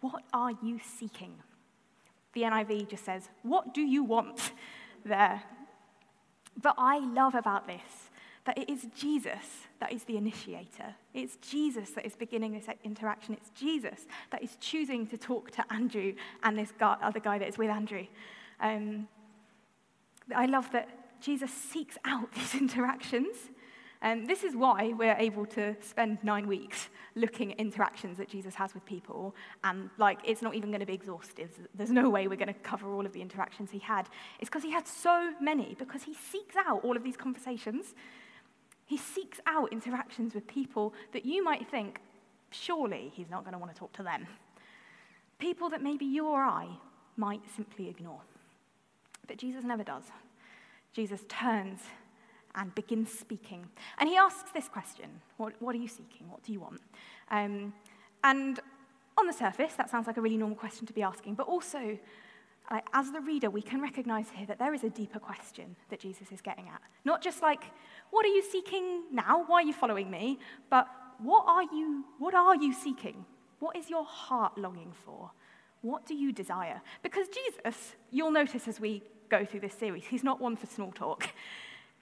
What 0.00 0.22
are 0.32 0.52
you 0.62 0.80
seeking? 0.82 1.34
The 2.32 2.42
NIV 2.42 2.88
just 2.88 3.04
says, 3.04 3.28
What 3.42 3.74
do 3.74 3.82
you 3.82 4.04
want 4.04 4.52
there? 5.04 5.42
But 6.60 6.74
I 6.76 6.98
love 6.98 7.34
about 7.34 7.66
this 7.66 8.10
that 8.44 8.56
it 8.56 8.70
is 8.70 8.86
Jesus 8.96 9.66
that 9.78 9.92
is 9.92 10.04
the 10.04 10.16
initiator. 10.16 10.94
It's 11.12 11.36
Jesus 11.36 11.90
that 11.90 12.06
is 12.06 12.16
beginning 12.16 12.54
this 12.54 12.64
interaction. 12.82 13.34
It's 13.34 13.50
Jesus 13.50 14.06
that 14.30 14.42
is 14.42 14.56
choosing 14.58 15.06
to 15.08 15.18
talk 15.18 15.50
to 15.50 15.64
Andrew 15.70 16.14
and 16.42 16.58
this 16.58 16.72
guy, 16.78 16.96
other 17.02 17.20
guy 17.20 17.38
that 17.38 17.46
is 17.46 17.58
with 17.58 17.68
Andrew. 17.68 18.06
Um, 18.60 19.06
I 20.34 20.46
love 20.46 20.72
that 20.72 20.88
Jesus 21.20 21.50
seeks 21.50 21.98
out 22.04 22.32
these 22.34 22.54
interactions 22.54 23.50
And 24.00 24.28
this 24.28 24.44
is 24.44 24.54
why 24.54 24.92
we're 24.96 25.16
able 25.18 25.44
to 25.46 25.74
spend 25.80 26.18
nine 26.22 26.46
weeks 26.46 26.88
looking 27.16 27.52
at 27.52 27.58
interactions 27.58 28.16
that 28.18 28.28
Jesus 28.28 28.54
has 28.54 28.72
with 28.72 28.84
people. 28.84 29.34
And, 29.64 29.90
like, 29.98 30.20
it's 30.24 30.40
not 30.40 30.54
even 30.54 30.70
going 30.70 30.80
to 30.80 30.86
be 30.86 30.94
exhaustive. 30.94 31.50
There's 31.74 31.90
no 31.90 32.08
way 32.08 32.28
we're 32.28 32.36
going 32.36 32.46
to 32.46 32.60
cover 32.60 32.94
all 32.94 33.04
of 33.04 33.12
the 33.12 33.20
interactions 33.20 33.70
he 33.72 33.80
had. 33.80 34.08
It's 34.38 34.48
because 34.48 34.62
he 34.62 34.70
had 34.70 34.86
so 34.86 35.32
many, 35.40 35.74
because 35.78 36.04
he 36.04 36.14
seeks 36.14 36.54
out 36.54 36.84
all 36.84 36.96
of 36.96 37.02
these 37.02 37.16
conversations. 37.16 37.94
He 38.86 38.96
seeks 38.96 39.40
out 39.46 39.72
interactions 39.72 40.32
with 40.32 40.46
people 40.46 40.94
that 41.12 41.24
you 41.26 41.42
might 41.42 41.68
think, 41.68 42.00
surely 42.50 43.12
he's 43.14 43.28
not 43.28 43.42
going 43.42 43.52
to 43.52 43.58
want 43.58 43.74
to 43.74 43.78
talk 43.78 43.92
to 43.94 44.04
them. 44.04 44.28
People 45.40 45.68
that 45.70 45.82
maybe 45.82 46.04
you 46.04 46.28
or 46.28 46.40
I 46.40 46.68
might 47.16 47.42
simply 47.54 47.88
ignore. 47.88 48.20
But 49.26 49.38
Jesus 49.38 49.64
never 49.64 49.82
does. 49.82 50.04
Jesus 50.92 51.24
turns 51.28 51.80
and 52.54 52.74
begins 52.74 53.10
speaking. 53.10 53.66
And 53.98 54.08
he 54.08 54.16
asks 54.16 54.50
this 54.52 54.68
question 54.68 55.08
What, 55.36 55.54
what 55.60 55.74
are 55.74 55.78
you 55.78 55.88
seeking? 55.88 56.28
What 56.28 56.42
do 56.42 56.52
you 56.52 56.60
want? 56.60 56.80
Um, 57.30 57.72
and 58.24 58.60
on 59.16 59.26
the 59.26 59.32
surface, 59.32 59.74
that 59.74 59.90
sounds 59.90 60.06
like 60.06 60.16
a 60.16 60.20
really 60.20 60.36
normal 60.36 60.56
question 60.56 60.86
to 60.86 60.92
be 60.92 61.02
asking, 61.02 61.34
but 61.34 61.46
also, 61.46 61.98
like, 62.70 62.86
as 62.92 63.10
the 63.10 63.20
reader, 63.20 63.50
we 63.50 63.62
can 63.62 63.80
recognize 63.80 64.26
here 64.34 64.46
that 64.46 64.58
there 64.58 64.74
is 64.74 64.84
a 64.84 64.90
deeper 64.90 65.18
question 65.18 65.74
that 65.90 66.00
Jesus 66.00 66.30
is 66.30 66.40
getting 66.40 66.68
at. 66.68 66.80
Not 67.04 67.22
just 67.22 67.42
like, 67.42 67.64
what 68.10 68.24
are 68.24 68.28
you 68.28 68.42
seeking 68.42 69.04
now? 69.12 69.44
Why 69.46 69.62
are 69.62 69.66
you 69.66 69.72
following 69.72 70.10
me? 70.10 70.38
But 70.70 70.88
what 71.18 71.44
are 71.48 71.62
you, 71.62 72.04
what 72.18 72.34
are 72.34 72.56
you 72.56 72.72
seeking? 72.72 73.24
What 73.58 73.76
is 73.76 73.90
your 73.90 74.04
heart 74.04 74.56
longing 74.56 74.92
for? 75.04 75.30
What 75.80 76.06
do 76.06 76.14
you 76.14 76.32
desire? 76.32 76.80
Because 77.02 77.26
Jesus, 77.28 77.94
you'll 78.10 78.30
notice 78.30 78.68
as 78.68 78.80
we 78.80 79.02
go 79.28 79.44
through 79.44 79.60
this 79.60 79.74
series, 79.74 80.04
he's 80.06 80.24
not 80.24 80.40
one 80.40 80.56
for 80.56 80.66
small 80.66 80.92
talk. 80.92 81.28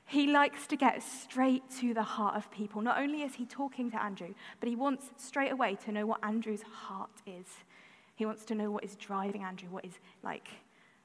He 0.09 0.29
likes 0.29 0.69
to 0.69 0.77
get 0.77 1.03
straight 1.03 1.65
to 1.81 1.93
the 1.93 2.03
heart 2.03 2.37
of 2.37 2.49
people. 2.53 2.81
Not 2.81 2.99
only 2.99 3.23
is 3.23 3.35
he 3.35 3.45
talking 3.45 3.91
to 3.91 4.01
Andrew, 4.01 4.35
but 4.61 4.69
he 4.69 4.77
wants 4.77 5.11
straight 5.17 5.51
away 5.51 5.77
to 5.85 5.91
know 5.91 6.07
what 6.07 6.21
Andrew's 6.23 6.63
heart 6.63 7.11
is. 7.27 7.47
He 8.15 8.25
wants 8.25 8.45
to 8.47 8.55
know 8.55 8.71
what 8.71 8.85
is 8.85 8.95
driving 8.95 9.43
Andrew, 9.43 9.69
what 9.69 9.85
is 9.85 9.99
like, 10.23 10.49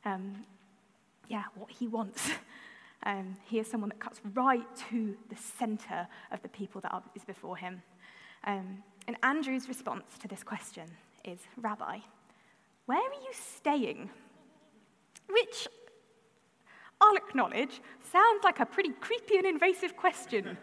um, 0.06 0.46
yeah, 1.28 1.46
what 1.56 1.72
he 1.72 1.88
wants. 1.88 2.30
Um, 3.04 3.38
he 3.46 3.58
is 3.58 3.68
someone 3.68 3.90
that 3.90 4.00
cuts 4.00 4.22
right 4.36 4.64
to 4.92 5.18
the 5.30 5.36
center 5.36 6.08
of 6.32 6.42
the 6.44 6.50
people 6.50 6.82
that 6.82 6.94
are, 6.94 7.02
is 7.16 7.24
before 7.24 7.58
him. 7.58 7.82
Um, 8.44 8.84
and 9.08 9.18
Andrew's 9.24 9.68
response 9.68 10.20
to 10.20 10.28
this 10.28 10.44
question 10.44 10.84
is 11.26 11.40
Rabbi, 11.58 11.98
where 12.86 13.00
are 13.00 13.24
you 13.24 13.32
staying? 13.32 14.10
Which 15.28 15.68
I'll 17.02 17.18
acknowledge, 17.18 17.82
sounds 18.12 18.44
like 18.44 18.60
a 18.60 18.66
pretty 18.66 18.92
creepy 19.02 19.38
and 19.38 19.46
invasive 19.46 19.98
question. 19.98 20.58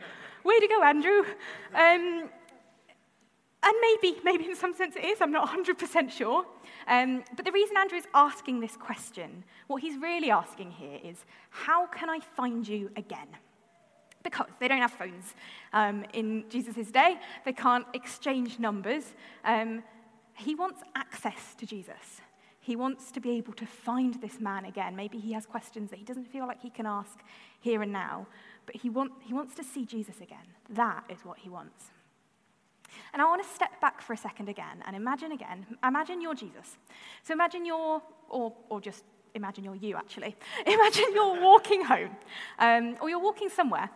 Way 0.45 0.61
to 0.61 0.69
go, 0.69 0.83
Andrew. 0.83 1.25
Um, 1.75 2.31
and 3.61 3.75
maybe, 3.83 4.19
maybe 4.25 4.45
in 4.45 4.55
some 4.55 4.73
sense 4.73 4.95
it 4.95 5.05
is, 5.05 5.21
I'm 5.21 5.33
not 5.33 5.49
100% 5.49 6.11
sure. 6.11 6.47
Um, 6.87 7.25
but 7.35 7.45
the 7.45 7.51
reason 7.51 7.77
Andrew 7.77 7.99
is 7.99 8.07
asking 8.15 8.61
this 8.61 8.77
question, 8.77 9.43
what 9.67 9.83
he's 9.83 10.01
really 10.01 10.31
asking 10.31 10.71
here 10.71 11.01
is, 11.03 11.25
how 11.51 11.87
can 11.87 12.09
I 12.09 12.21
find 12.21 12.67
you 12.67 12.91
again? 12.97 13.29
Because 14.23 14.47
they 14.61 14.69
don't 14.69 14.81
have 14.81 14.93
phones 14.93 15.35
um, 15.73 16.05
in 16.13 16.45
Jesus' 16.49 16.91
day, 16.91 17.17
they 17.45 17.53
can't 17.53 17.87
exchange 17.95 18.61
numbers. 18.61 19.05
Um, 19.45 19.83
he 20.35 20.55
wants 20.55 20.83
access 20.95 21.55
to 21.57 21.67
Jesus. 21.67 22.21
He 22.69 22.77
wants 22.77 23.11
to 23.13 23.21
be 23.21 23.31
able 23.31 23.55
to 23.55 23.65
find 23.65 24.21
this 24.21 24.41
man 24.41 24.67
again. 24.67 24.95
Maybe 24.95 25.17
he 25.17 25.33
has 25.33 25.47
questions 25.47 25.89
that 25.89 25.99
he 25.99 26.05
doesn't 26.05 26.31
feel 26.31 26.47
like 26.47 26.61
he 26.61 26.69
can 26.69 26.85
ask 26.85 27.19
here 27.61 27.81
and 27.81 27.91
now, 27.91 28.27
but 28.67 28.77
he, 28.77 28.91
want, 28.91 29.13
he 29.23 29.33
wants 29.33 29.55
to 29.55 29.65
see 29.65 29.87
Jesus 29.87 30.17
again. 30.21 30.45
That 30.69 31.03
is 31.09 31.25
what 31.25 31.39
he 31.39 31.49
wants. 31.49 31.87
And 33.15 33.23
I 33.23 33.25
want 33.25 33.43
to 33.43 33.49
step 33.49 33.81
back 33.81 34.03
for 34.03 34.13
a 34.13 34.19
second 34.19 34.51
again 34.51 34.83
and 34.87 34.95
imagine 34.95 35.33
again, 35.33 35.65
imagine 35.83 36.21
you're 36.21 36.35
Jesus. 36.35 36.77
So 37.23 37.33
imagine 37.33 37.65
you're, 37.65 38.03
or, 38.29 38.53
or 38.69 38.83
just 38.83 39.03
imagine 39.35 39.65
you're 39.65 39.75
you 39.75 39.97
actually. 39.97 40.37
Imagine 40.67 41.07
you're 41.15 41.41
walking 41.41 41.83
home 41.83 42.11
um, 42.59 42.97
or 43.01 43.09
you're 43.09 43.19
walking 43.19 43.49
somewhere 43.49 43.89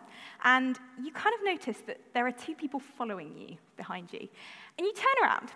and 0.43 0.79
you 0.99 1.11
kind 1.11 1.35
of 1.35 1.45
notice 1.45 1.77
that 1.85 1.99
there 2.15 2.25
are 2.25 2.31
two 2.31 2.55
people 2.55 2.79
following 2.79 3.37
you 3.37 3.57
behind 3.77 4.11
you. 4.11 4.27
And 4.79 4.87
you 4.87 4.93
turn 4.93 5.23
around 5.23 5.51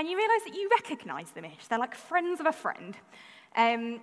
and 0.00 0.08
you 0.08 0.16
realize 0.16 0.40
that 0.46 0.54
you 0.54 0.66
recognize 0.70 1.30
them 1.32 1.44
ish. 1.44 1.66
They're 1.68 1.78
like 1.78 1.94
friends 1.94 2.40
of 2.40 2.46
a 2.46 2.52
friend. 2.52 2.96
Um, 3.54 4.00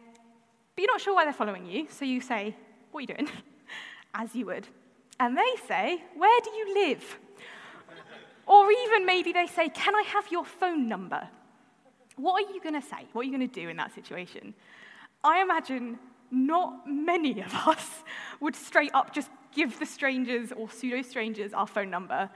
but 0.75 0.84
you're 0.84 0.94
not 0.94 1.01
sure 1.01 1.16
why 1.16 1.24
they're 1.24 1.34
following 1.34 1.66
you, 1.66 1.88
so 1.89 2.06
you 2.06 2.22
say, 2.22 2.56
What 2.92 3.00
are 3.00 3.01
you 3.01 3.08
doing? 3.08 3.27
As 4.13 4.36
you 4.36 4.46
would. 4.46 4.68
And 5.20 5.36
they 5.36 5.56
say, 5.68 6.04
Where 6.16 6.39
do 6.44 6.51
you 6.51 6.88
live? 6.88 7.20
or 8.46 8.72
even 8.72 9.08
maybe 9.08 9.32
they 9.32 9.48
say, 9.48 9.70
Can 9.70 9.96
I 9.96 10.04
have 10.04 10.32
your 10.32 10.46
phone 10.46 10.88
number? 10.88 11.27
What 12.16 12.44
are 12.44 12.54
you 12.54 12.62
going 12.62 12.80
to 12.80 12.88
say? 12.88 13.08
What 13.13 13.22
are 13.22 13.24
you 13.24 13.36
going 13.36 13.50
to 13.50 13.62
do 13.62 13.68
in 13.68 13.77
that 13.77 13.96
situation? 13.96 14.54
I 15.24 15.42
imagine 15.42 15.98
not 16.30 16.88
many 16.88 17.42
of 17.42 17.51
us 17.68 18.04
would 18.39 18.56
straight 18.56 18.92
up 18.94 19.16
just 19.16 19.32
give 19.51 19.80
the 19.80 19.86
strangers 19.88 20.51
or 20.51 20.70
pseudo 20.70 21.01
strangers 21.01 21.54
our 21.54 21.66
phone 21.66 21.89
number. 21.89 22.30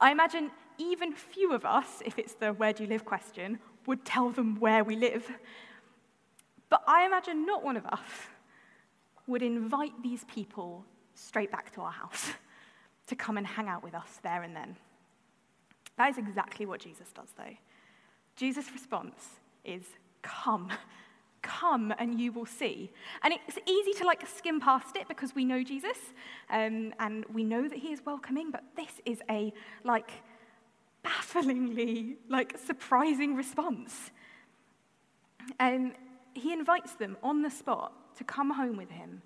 I 0.00 0.10
imagine 0.10 0.50
even 0.78 1.12
few 1.12 1.52
of 1.52 1.64
us, 1.64 2.02
if 2.04 2.18
it's 2.18 2.34
the 2.34 2.52
where 2.52 2.72
do 2.72 2.84
you 2.84 2.88
live 2.88 3.04
question, 3.04 3.58
would 3.86 4.04
tell 4.04 4.30
them 4.30 4.58
where 4.60 4.84
we 4.84 4.96
live. 4.96 5.30
But 6.68 6.82
I 6.86 7.06
imagine 7.06 7.46
not 7.46 7.64
one 7.64 7.76
of 7.76 7.86
us 7.86 8.00
would 9.26 9.42
invite 9.42 10.02
these 10.02 10.24
people 10.24 10.84
straight 11.14 11.50
back 11.50 11.72
to 11.74 11.80
our 11.80 11.90
house 11.90 12.32
to 13.06 13.16
come 13.16 13.38
and 13.38 13.46
hang 13.46 13.68
out 13.68 13.82
with 13.82 13.94
us 13.94 14.20
there 14.22 14.42
and 14.42 14.54
then. 14.54 14.76
That 15.96 16.10
is 16.10 16.18
exactly 16.18 16.66
what 16.66 16.80
Jesus 16.80 17.08
does, 17.14 17.28
though. 17.36 17.56
Jesus' 18.36 18.70
response 18.72 19.24
is, 19.64 19.84
Come. 20.22 20.70
Come 21.42 21.94
and 21.98 22.20
you 22.20 22.32
will 22.32 22.44
see. 22.44 22.90
And 23.22 23.32
it's 23.32 23.58
easy 23.66 23.92
to 23.98 24.04
like 24.04 24.26
skim 24.26 24.60
past 24.60 24.96
it 24.96 25.06
because 25.06 25.34
we 25.34 25.44
know 25.44 25.62
Jesus 25.62 25.96
um, 26.50 26.92
and 26.98 27.24
we 27.32 27.44
know 27.44 27.68
that 27.68 27.78
he 27.78 27.92
is 27.92 28.04
welcoming, 28.04 28.50
but 28.50 28.64
this 28.74 29.00
is 29.04 29.22
a 29.30 29.52
like 29.84 30.10
bafflingly, 31.06 32.16
like, 32.28 32.58
surprising 32.58 33.36
response. 33.36 34.10
And 35.60 35.92
he 36.34 36.52
invites 36.52 36.94
them 36.94 37.16
on 37.22 37.42
the 37.42 37.50
spot 37.50 37.92
to 38.16 38.24
come 38.24 38.50
home 38.50 38.76
with 38.76 38.90
him, 38.90 39.22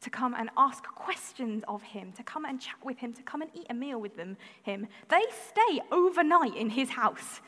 to 0.00 0.10
come 0.10 0.34
and 0.34 0.50
ask 0.56 0.82
questions 0.84 1.62
of 1.68 1.82
him, 1.82 2.12
to 2.12 2.24
come 2.24 2.44
and 2.44 2.60
chat 2.60 2.84
with 2.84 2.98
him, 2.98 3.12
to 3.12 3.22
come 3.22 3.40
and 3.42 3.50
eat 3.54 3.66
a 3.70 3.74
meal 3.74 4.00
with 4.00 4.16
them, 4.16 4.36
him. 4.64 4.88
They 5.08 5.22
stay 5.50 5.80
overnight 5.92 6.56
in 6.56 6.70
his 6.70 6.90
house 6.90 7.40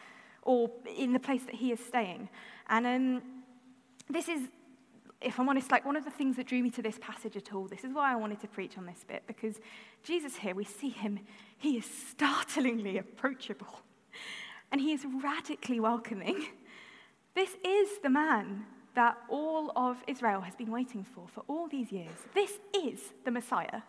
or 0.43 0.71
in 0.97 1.13
the 1.13 1.19
place 1.19 1.43
that 1.45 1.57
he 1.57 1.73
is 1.73 1.81
staying. 1.81 2.29
And 2.69 2.87
um, 2.87 3.23
this 4.09 4.29
is 4.29 4.41
if 5.25 5.41
I'm 5.41 5.49
honest, 5.49 5.71
like 5.71 5.85
one 5.85 5.97
of 5.97 6.05
the 6.05 6.11
things 6.11 6.37
that 6.37 6.47
drew 6.47 6.63
me 6.63 6.71
to 6.71 6.83
this 6.83 6.99
passage 7.01 7.37
at 7.37 7.53
all, 7.53 7.67
this 7.67 7.85
is 7.85 7.93
why 7.93 8.13
I 8.13 8.17
wanted 8.17 8.41
to 8.41 8.49
preach 8.49 8.77
on 8.79 8.87
this 8.87 9.05
bit, 9.07 9.23
because 9.27 9.57
Jesus 10.03 10.37
here, 10.37 10.55
we 10.55 10.65
see 10.65 10.91
him, 10.91 11.21
he 11.57 11.79
is 11.79 11.87
startlingly 12.11 12.99
approachable 12.99 13.81
and 14.71 14.81
he 14.81 14.93
is 14.93 15.05
radically 15.23 15.81
welcoming. 15.81 16.47
This 17.35 17.51
is 17.65 17.99
the 18.03 18.11
man 18.11 18.65
that 18.95 19.17
all 19.29 19.73
of 19.75 19.97
Israel 20.07 20.41
has 20.43 20.55
been 20.55 20.71
waiting 20.71 21.03
for 21.03 21.27
for 21.27 21.43
all 21.49 21.67
these 21.67 21.91
years. 21.91 22.15
This 22.33 22.53
is 22.73 23.01
the 23.25 23.31
Messiah. 23.31 23.83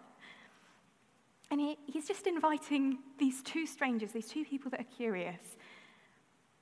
And 1.52 1.62
he, 1.62 1.78
he's 1.86 2.08
just 2.08 2.26
inviting 2.26 2.98
these 3.20 3.44
two 3.44 3.68
strangers, 3.68 4.14
these 4.14 4.28
two 4.28 4.44
people 4.46 4.72
that 4.72 4.80
are 4.80 4.96
curious, 4.98 5.58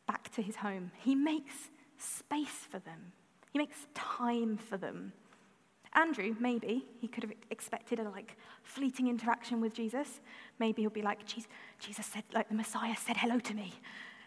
back 0.07 0.33
to 0.35 0.41
his 0.41 0.57
home. 0.57 0.91
He 0.97 1.15
makes 1.15 1.69
space 1.97 2.67
for 2.69 2.79
them. 2.79 3.13
He 3.53 3.59
makes 3.59 3.87
time 3.93 4.57
for 4.57 4.77
them. 4.77 5.13
Andrew, 5.93 6.35
maybe, 6.39 6.87
he 6.99 7.07
could 7.07 7.21
have 7.21 7.31
expected 7.51 7.99
a 7.99 8.09
like 8.09 8.35
fleeting 8.63 9.07
interaction 9.07 9.61
with 9.61 9.75
Jesus. 9.75 10.21
Maybe 10.57 10.81
he'll 10.81 10.89
be 10.89 11.03
like, 11.03 11.19
Jesus 11.27 12.05
said, 12.07 12.23
like 12.33 12.49
the 12.49 12.55
Messiah 12.55 12.95
said 12.97 13.15
hello 13.15 13.37
to 13.37 13.53
me. 13.53 13.71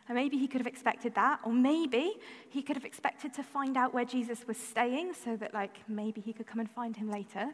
And 0.08 0.14
maybe 0.14 0.36
he 0.36 0.46
could 0.46 0.60
have 0.60 0.68
expected 0.68 1.16
that. 1.16 1.40
Or 1.44 1.52
maybe 1.52 2.14
he 2.50 2.62
could 2.62 2.76
have 2.76 2.84
expected 2.84 3.34
to 3.34 3.42
find 3.42 3.76
out 3.76 3.92
where 3.92 4.04
Jesus 4.04 4.46
was 4.46 4.56
staying 4.56 5.14
so 5.24 5.36
that 5.36 5.52
like 5.52 5.76
maybe 5.88 6.20
he 6.20 6.32
could 6.32 6.46
come 6.46 6.60
and 6.60 6.70
find 6.70 6.94
him 6.94 7.10
later. 7.10 7.48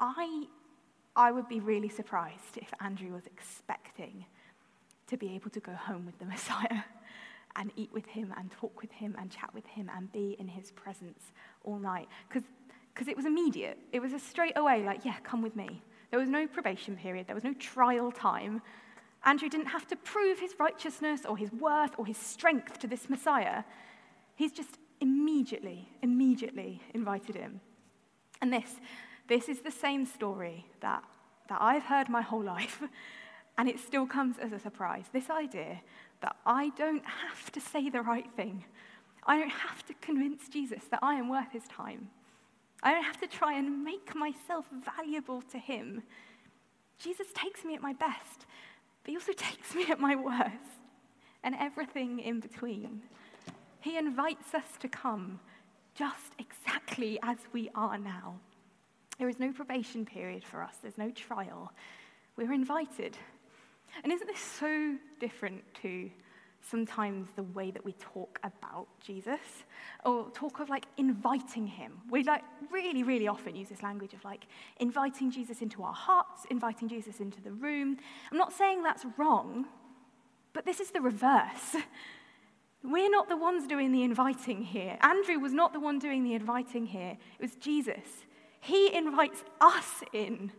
I, 0.00 0.46
I 1.14 1.30
would 1.30 1.48
be 1.48 1.60
really 1.60 1.88
surprised 1.88 2.56
if 2.56 2.74
Andrew 2.80 3.12
was 3.12 3.26
expecting 3.26 4.24
to 5.06 5.16
be 5.16 5.32
able 5.36 5.50
to 5.50 5.60
go 5.60 5.74
home 5.74 6.06
with 6.06 6.18
the 6.18 6.24
Messiah 6.34 6.82
and 7.56 7.72
eat 7.76 7.92
with 7.92 8.06
him 8.06 8.32
and 8.36 8.50
talk 8.50 8.80
with 8.80 8.90
him 8.92 9.16
and 9.18 9.30
chat 9.30 9.52
with 9.54 9.66
him 9.66 9.90
and 9.96 10.10
be 10.12 10.36
in 10.38 10.48
his 10.48 10.70
presence 10.72 11.32
all 11.64 11.78
night. 11.78 12.08
Because 12.28 13.08
it 13.08 13.16
was 13.16 13.26
immediate. 13.26 13.78
It 13.92 14.00
was 14.00 14.12
a 14.12 14.18
straight 14.18 14.56
away, 14.56 14.84
like, 14.84 15.04
yeah, 15.04 15.16
come 15.22 15.42
with 15.42 15.56
me. 15.56 15.82
There 16.10 16.18
was 16.18 16.28
no 16.28 16.46
probation 16.46 16.96
period, 16.96 17.26
there 17.26 17.34
was 17.34 17.44
no 17.44 17.54
trial 17.54 18.10
time. 18.10 18.62
Andrew 19.24 19.48
didn't 19.48 19.66
have 19.66 19.86
to 19.88 19.96
prove 19.96 20.38
his 20.38 20.54
righteousness 20.58 21.22
or 21.28 21.36
his 21.36 21.52
worth 21.52 21.92
or 21.98 22.06
his 22.06 22.16
strength 22.16 22.78
to 22.78 22.86
this 22.86 23.10
Messiah. 23.10 23.64
He's 24.34 24.52
just 24.52 24.78
immediately, 25.00 25.90
immediately 26.02 26.82
invited 26.94 27.36
him. 27.36 27.60
And 28.40 28.52
this, 28.52 28.76
this 29.28 29.48
is 29.48 29.60
the 29.60 29.70
same 29.70 30.06
story 30.06 30.66
that 30.80 31.04
that 31.50 31.60
I've 31.60 31.82
heard 31.82 32.08
my 32.08 32.22
whole 32.22 32.42
life, 32.56 32.82
and 33.58 33.68
it 33.68 33.78
still 33.78 34.06
comes 34.06 34.38
as 34.38 34.52
a 34.52 34.58
surprise. 34.58 35.04
This 35.12 35.28
idea 35.28 35.82
that 36.22 36.36
I 36.44 36.70
don't 36.76 37.04
have 37.04 37.50
to 37.52 37.60
say 37.60 37.88
the 37.88 38.02
right 38.02 38.30
thing, 38.36 38.64
I 39.26 39.38
don't 39.38 39.50
have 39.50 39.84
to 39.86 39.94
convince 39.94 40.48
Jesus 40.48 40.82
that 40.90 41.00
I 41.02 41.14
am 41.14 41.28
worth 41.28 41.52
his 41.52 41.66
time. 41.68 42.08
I 42.82 42.92
don't 42.92 43.04
have 43.04 43.20
to 43.20 43.26
try 43.26 43.58
and 43.58 43.84
make 43.84 44.14
myself 44.14 44.66
valuable 44.96 45.42
to 45.52 45.58
him. 45.58 46.02
Jesus 46.98 47.26
takes 47.34 47.64
me 47.64 47.74
at 47.74 47.82
my 47.82 47.92
best, 47.92 48.46
but 49.02 49.10
he 49.10 49.16
also 49.16 49.32
takes 49.36 49.74
me 49.74 49.86
at 49.90 50.00
my 50.00 50.16
worst 50.16 50.80
and 51.42 51.54
everything 51.58 52.20
in 52.20 52.40
between. 52.40 53.02
He 53.80 53.96
invites 53.96 54.54
us 54.54 54.64
to 54.80 54.88
come 54.88 55.40
just 55.94 56.34
exactly 56.38 57.18
as 57.22 57.38
we 57.52 57.70
are 57.74 57.98
now. 57.98 58.38
There 59.18 59.28
is 59.28 59.38
no 59.38 59.52
probation 59.52 60.06
period 60.06 60.44
for 60.44 60.62
us, 60.62 60.76
there's 60.80 60.98
no 60.98 61.10
trial. 61.10 61.72
We're 62.36 62.52
invited. 62.52 63.18
And 64.02 64.12
isn't 64.12 64.26
this 64.26 64.40
so 64.40 64.96
different 65.18 65.62
to 65.82 66.10
sometimes 66.62 67.28
the 67.36 67.42
way 67.42 67.70
that 67.70 67.84
we 67.84 67.92
talk 67.94 68.38
about 68.42 68.86
Jesus 69.00 69.40
or 70.04 70.30
talk 70.30 70.60
of 70.60 70.68
like 70.68 70.86
inviting 70.96 71.66
him. 71.66 71.92
We 72.10 72.22
like 72.22 72.42
really, 72.70 73.02
really 73.02 73.28
often 73.28 73.56
use 73.56 73.68
this 73.68 73.82
language 73.82 74.12
of 74.14 74.24
like 74.24 74.44
inviting 74.78 75.30
Jesus 75.30 75.62
into 75.62 75.82
our 75.82 75.94
hearts, 75.94 76.46
inviting 76.50 76.88
Jesus 76.88 77.20
into 77.20 77.40
the 77.40 77.52
room. 77.52 77.96
I'm 78.30 78.38
not 78.38 78.52
saying 78.52 78.82
that's 78.82 79.04
wrong, 79.16 79.66
but 80.52 80.64
this 80.64 80.80
is 80.80 80.90
the 80.90 81.00
reverse. 81.00 81.76
We're 82.82 83.10
not 83.10 83.28
the 83.28 83.36
ones 83.36 83.66
doing 83.66 83.92
the 83.92 84.02
inviting 84.02 84.62
here. 84.62 84.96
Andrew 85.02 85.38
was 85.38 85.52
not 85.52 85.72
the 85.72 85.80
one 85.80 85.98
doing 85.98 86.24
the 86.24 86.34
inviting 86.34 86.86
here. 86.86 87.18
It 87.38 87.42
was 87.42 87.56
Jesus. 87.56 88.24
He 88.60 88.94
invites 88.94 89.44
us 89.60 90.02
in. 90.12 90.52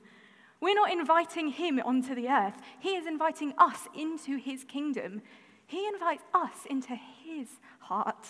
We're 0.61 0.75
not 0.75 0.91
inviting 0.91 1.47
him 1.47 1.81
onto 1.83 2.13
the 2.13 2.29
earth. 2.29 2.61
He 2.79 2.89
is 2.89 3.07
inviting 3.07 3.53
us 3.57 3.87
into 3.97 4.37
his 4.37 4.63
kingdom. 4.63 5.23
He 5.65 5.87
invites 5.87 6.23
us 6.33 6.65
into 6.69 6.95
his 6.95 7.47
heart. 7.79 8.27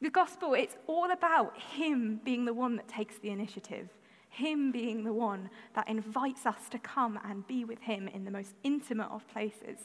The 0.00 0.10
gospel, 0.10 0.54
it's 0.54 0.76
all 0.86 1.10
about 1.10 1.58
him 1.58 2.20
being 2.24 2.46
the 2.46 2.54
one 2.54 2.76
that 2.76 2.88
takes 2.88 3.18
the 3.18 3.30
initiative, 3.30 3.90
him 4.30 4.72
being 4.72 5.04
the 5.04 5.12
one 5.12 5.50
that 5.74 5.88
invites 5.88 6.46
us 6.46 6.68
to 6.70 6.78
come 6.78 7.18
and 7.24 7.46
be 7.46 7.64
with 7.64 7.80
him 7.80 8.08
in 8.08 8.24
the 8.24 8.30
most 8.30 8.54
intimate 8.62 9.10
of 9.10 9.28
places. 9.28 9.78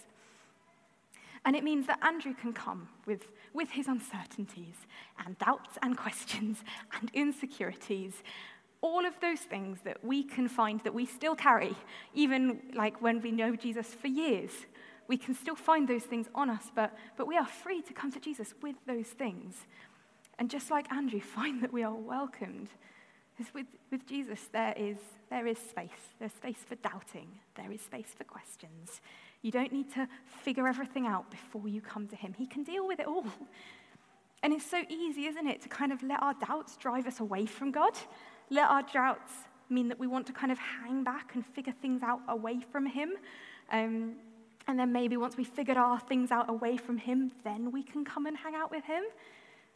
And 1.46 1.56
it 1.56 1.64
means 1.64 1.88
that 1.88 2.00
Andrew 2.02 2.34
can 2.34 2.54
come 2.54 2.88
with, 3.06 3.28
with 3.54 3.72
his 3.72 3.88
uncertainties 3.88 4.88
and 5.26 5.38
doubts 5.40 5.78
and 5.82 5.98
questions 5.98 6.64
and 7.00 7.12
insecurities. 7.14 8.24
All 8.84 9.06
of 9.06 9.14
those 9.22 9.40
things 9.40 9.80
that 9.86 10.04
we 10.04 10.24
can 10.24 10.48
find 10.48 10.80
that 10.82 10.94
we 10.94 11.06
still 11.06 11.36
carry, 11.36 11.76
even 12.14 12.60
like 12.76 13.02
when 13.02 13.22
we 13.22 13.32
know 13.32 13.56
Jesus 13.56 13.88
for 13.88 14.08
years. 14.08 14.52
We 15.08 15.18
can 15.18 15.34
still 15.34 15.56
find 15.56 15.88
those 15.88 16.04
things 16.04 16.28
on 16.36 16.50
us, 16.50 16.66
but, 16.76 16.96
but 17.18 17.26
we 17.28 17.38
are 17.38 17.46
free 17.46 17.82
to 17.82 17.94
come 17.94 18.12
to 18.12 18.20
Jesus 18.20 18.54
with 18.62 18.76
those 18.86 19.08
things. 19.08 19.56
And 20.38 20.50
just 20.50 20.70
like 20.70 20.92
Andrew, 20.92 21.22
find 21.38 21.64
that 21.64 21.74
we 21.74 21.84
are 21.84 21.96
welcomed. 21.96 22.70
Because 23.36 23.54
with, 23.54 23.68
with 23.90 24.06
Jesus, 24.06 24.40
there 24.52 24.74
is, 24.78 24.98
there 25.30 25.48
is 25.48 25.58
space. 25.58 25.90
There's 26.20 26.34
space 26.34 26.60
for 26.68 26.76
doubting, 26.76 27.40
there 27.56 27.72
is 27.72 27.82
space 27.82 28.14
for 28.16 28.26
questions. 28.26 29.02
You 29.42 29.52
don't 29.52 29.74
need 29.74 29.94
to 29.94 30.08
figure 30.26 30.68
everything 30.68 31.06
out 31.06 31.30
before 31.30 31.68
you 31.68 31.82
come 31.82 32.08
to 32.08 32.16
Him. 32.16 32.34
He 32.38 32.46
can 32.46 32.64
deal 32.64 32.88
with 32.88 33.00
it 33.00 33.08
all. 33.08 33.26
And 34.42 34.54
it's 34.54 34.70
so 34.70 34.84
easy, 34.90 35.26
isn't 35.26 35.48
it, 35.48 35.62
to 35.62 35.70
kind 35.70 35.92
of 35.92 36.04
let 36.04 36.22
our 36.22 36.34
doubts 36.34 36.76
drive 36.78 37.08
us 37.08 37.22
away 37.22 37.46
from 37.46 37.72
God? 37.72 37.94
Let 38.50 38.70
our 38.70 38.84
doubts 38.84 39.32
mean 39.70 39.88
that 39.90 40.00
we 40.00 40.08
want 40.08 40.28
to 40.28 40.34
kind 40.34 40.52
of 40.52 40.60
hang 40.60 41.04
back 41.04 41.36
and 41.36 41.46
figure 41.46 41.74
things 41.82 42.04
out 42.04 42.20
away 42.28 42.60
from 42.72 42.86
Him. 42.86 43.14
Um, 43.72 44.14
and 44.68 44.80
then 44.80 44.92
maybe 44.92 45.18
once 45.18 45.36
we 45.36 45.44
figured 45.44 45.78
our 45.78 46.00
things 46.00 46.32
out 46.32 46.50
away 46.50 46.78
from 46.78 46.98
Him, 46.98 47.32
then 47.44 47.72
we 47.72 47.84
can 47.84 48.06
come 48.06 48.26
and 48.26 48.38
hang 48.38 48.56
out 48.56 48.72
with 48.72 48.84
Him. 48.86 49.04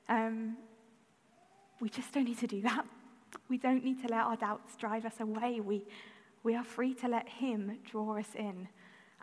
Um, 0.09 0.57
we 1.79 1.89
just 1.89 2.13
don't 2.13 2.25
need 2.25 2.39
to 2.39 2.47
do 2.47 2.61
that. 2.61 2.85
We 3.49 3.57
don't 3.57 3.83
need 3.83 4.01
to 4.03 4.07
let 4.07 4.21
our 4.21 4.35
doubts 4.35 4.75
drive 4.77 5.05
us 5.05 5.19
away. 5.19 5.59
We, 5.59 5.85
we 6.43 6.55
are 6.55 6.63
free 6.63 6.93
to 6.95 7.07
let 7.07 7.27
Him 7.27 7.79
draw 7.85 8.17
us 8.17 8.29
in 8.35 8.67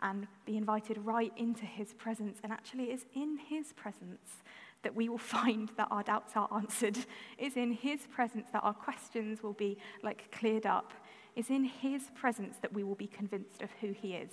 and 0.01 0.27
be 0.45 0.57
invited 0.57 0.97
right 0.99 1.31
into 1.37 1.65
his 1.65 1.93
presence. 1.93 2.39
And 2.43 2.51
actually, 2.51 2.85
it's 2.85 3.05
in 3.15 3.37
his 3.37 3.73
presence 3.73 4.43
that 4.85 4.95
we 4.95 5.09
will 5.09 5.17
find 5.37 5.69
that 5.75 5.89
our 5.91 6.03
doubts 6.03 6.33
are 6.37 6.47
answered. 6.55 6.97
It's 7.37 7.57
in 7.57 7.73
his 7.73 8.07
presence 8.07 8.47
that 8.53 8.63
our 8.63 8.73
questions 8.73 9.43
will 9.43 9.53
be 9.53 9.77
like 10.01 10.31
cleared 10.31 10.65
up. 10.65 10.93
It's 11.35 11.49
in 11.49 11.65
his 11.65 12.03
presence 12.15 12.55
that 12.61 12.71
we 12.71 12.83
will 12.83 12.95
be 12.95 13.07
convinced 13.07 13.61
of 13.61 13.69
who 13.81 13.91
he 13.91 14.13
is. 14.13 14.31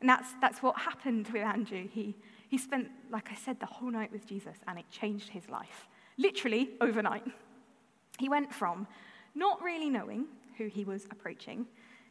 And 0.00 0.08
that's, 0.08 0.28
that's 0.40 0.62
what 0.62 0.78
happened 0.78 1.28
with 1.32 1.42
Andrew. 1.42 1.88
He, 1.88 2.14
he 2.48 2.58
spent, 2.58 2.88
like 3.10 3.30
I 3.30 3.34
said, 3.34 3.58
the 3.58 3.66
whole 3.66 3.90
night 3.90 4.12
with 4.12 4.26
Jesus, 4.26 4.58
and 4.68 4.78
it 4.78 4.84
changed 4.90 5.30
his 5.30 5.48
life. 5.48 5.88
Literally 6.18 6.70
overnight. 6.80 7.24
He 8.18 8.28
went 8.28 8.52
from 8.52 8.86
not 9.34 9.62
really 9.62 9.88
knowing 9.88 10.26
who 10.58 10.66
he 10.66 10.84
was 10.84 11.06
approaching 11.10 11.66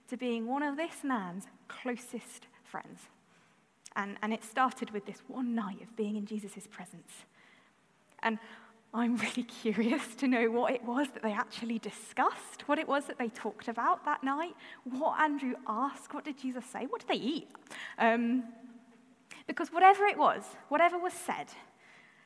to 0.08 0.17
being 0.17 0.47
one 0.47 0.63
of 0.63 0.78
this 0.78 1.04
man's 1.04 1.45
closest 1.67 2.47
friends. 2.63 3.02
And, 3.95 4.17
and 4.21 4.34
it 4.34 4.43
started 4.43 4.91
with 4.91 5.06
this 5.06 5.21
one 5.28 5.54
night 5.54 5.82
of 5.82 5.95
being 5.95 6.15
in 6.15 6.26
Jesus' 6.26 6.67
presence. 6.69 7.26
And 8.23 8.39
I'm 8.93 9.15
really 9.17 9.43
curious 9.62 10.15
to 10.15 10.27
know 10.27 10.49
what 10.51 10.73
it 10.73 10.84
was 10.84 11.07
that 11.13 11.23
they 11.23 11.31
actually 11.31 11.79
discussed, 11.79 12.67
what 12.67 12.77
it 12.79 12.88
was 12.88 13.05
that 13.05 13.17
they 13.17 13.29
talked 13.29 13.67
about 13.67 14.05
that 14.05 14.23
night, 14.23 14.55
what 14.84 15.19
Andrew 15.19 15.53
asked, 15.67 16.13
what 16.13 16.25
did 16.25 16.38
Jesus 16.38 16.65
say, 16.65 16.86
what 16.86 17.01
did 17.01 17.10
they 17.10 17.23
eat? 17.23 17.47
Um, 17.97 18.43
because 19.47 19.69
whatever 19.69 20.05
it 20.05 20.17
was, 20.17 20.43
whatever 20.69 20.97
was 20.97 21.13
said, 21.13 21.47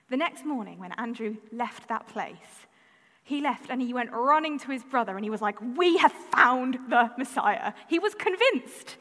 the 0.10 0.18
next 0.18 0.46
morning 0.46 0.80
when 0.80 0.92
Andrew 0.94 1.38
left 1.52 1.88
that 1.90 2.08
place, 2.08 2.68
he 3.24 3.42
left 3.42 3.72
and 3.72 3.82
he 3.82 3.92
went 3.92 4.12
running 4.12 4.60
to 4.60 4.72
his 4.72 4.84
brother 4.84 5.16
and 5.16 5.26
he 5.26 5.32
was 5.32 5.42
like, 5.42 5.60
We 5.76 5.98
have 5.98 6.12
found 6.12 6.78
the 6.90 7.10
Messiah. 7.18 7.74
He 7.88 7.98
was 7.98 8.14
convinced 8.14 8.98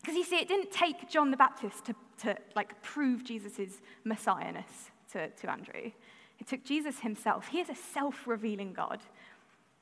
because 0.00 0.16
you 0.16 0.24
see, 0.24 0.36
it 0.36 0.48
didn't 0.48 0.70
take 0.70 1.10
John 1.10 1.30
the 1.30 1.36
Baptist 1.36 1.84
to, 1.84 1.94
to 2.22 2.36
like 2.56 2.80
prove 2.80 3.24
Jesus' 3.24 3.82
messiahness 4.06 4.90
to, 5.12 5.28
to 5.28 5.50
Andrew. 5.50 5.90
It 6.38 6.46
took 6.46 6.64
Jesus 6.64 7.00
himself. 7.00 7.48
He 7.48 7.60
is 7.60 7.68
a 7.68 7.74
self-revealing 7.74 8.72
God. 8.72 9.00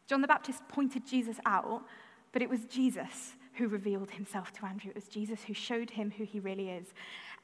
John 0.07 0.23
the 0.23 0.29
Baptist 0.29 0.67
pointed 0.69 1.07
Jesus 1.07 1.37
out, 1.45 1.83
but 2.33 2.43
it 2.43 2.49
was 2.49 2.65
Jesus 2.65 3.35
who 3.55 3.69
revealed 3.69 4.11
himself 4.11 4.53
to 4.53 4.67
Andrew. 4.67 4.91
It 4.91 4.97
was 4.97 5.09
Jesus 5.09 5.45
who 5.45 5.55
showed 5.55 5.91
him 5.91 6.13
who 6.17 6.25
he 6.25 6.41
really 6.41 6.71
is. 6.71 6.87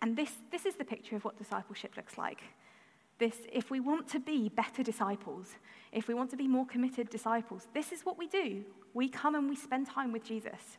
And 0.01 0.16
this, 0.16 0.33
this 0.51 0.66
is 0.66 0.75
the 0.77 0.85
picture 0.85 1.16
of 1.16 1.25
what 1.25 1.38
discipleship 1.38 1.97
looks 1.97 2.18
like. 2.18 2.42
This, 3.18 3.37
if 3.53 3.71
we 3.71 3.81
want 3.81 4.09
to 4.09 4.18
be 4.18 4.49
better 4.49 4.83
disciples, 4.83 5.57
if 5.92 6.09
we 6.09 6.14
want 6.14 6.31
to 6.31 6.37
be 6.37 6.49
more 6.49 6.66
committed 6.66 7.09
disciples, 7.11 7.68
this 7.73 7.92
is 7.92 8.03
what 8.03 8.18
we 8.18 8.27
do. 8.27 8.64
We 8.95 9.09
come 9.09 9.35
and 9.35 9.49
we 9.49 9.57
spend 9.57 9.88
time 9.88 10.12
with 10.12 10.25
Jesus 10.25 10.79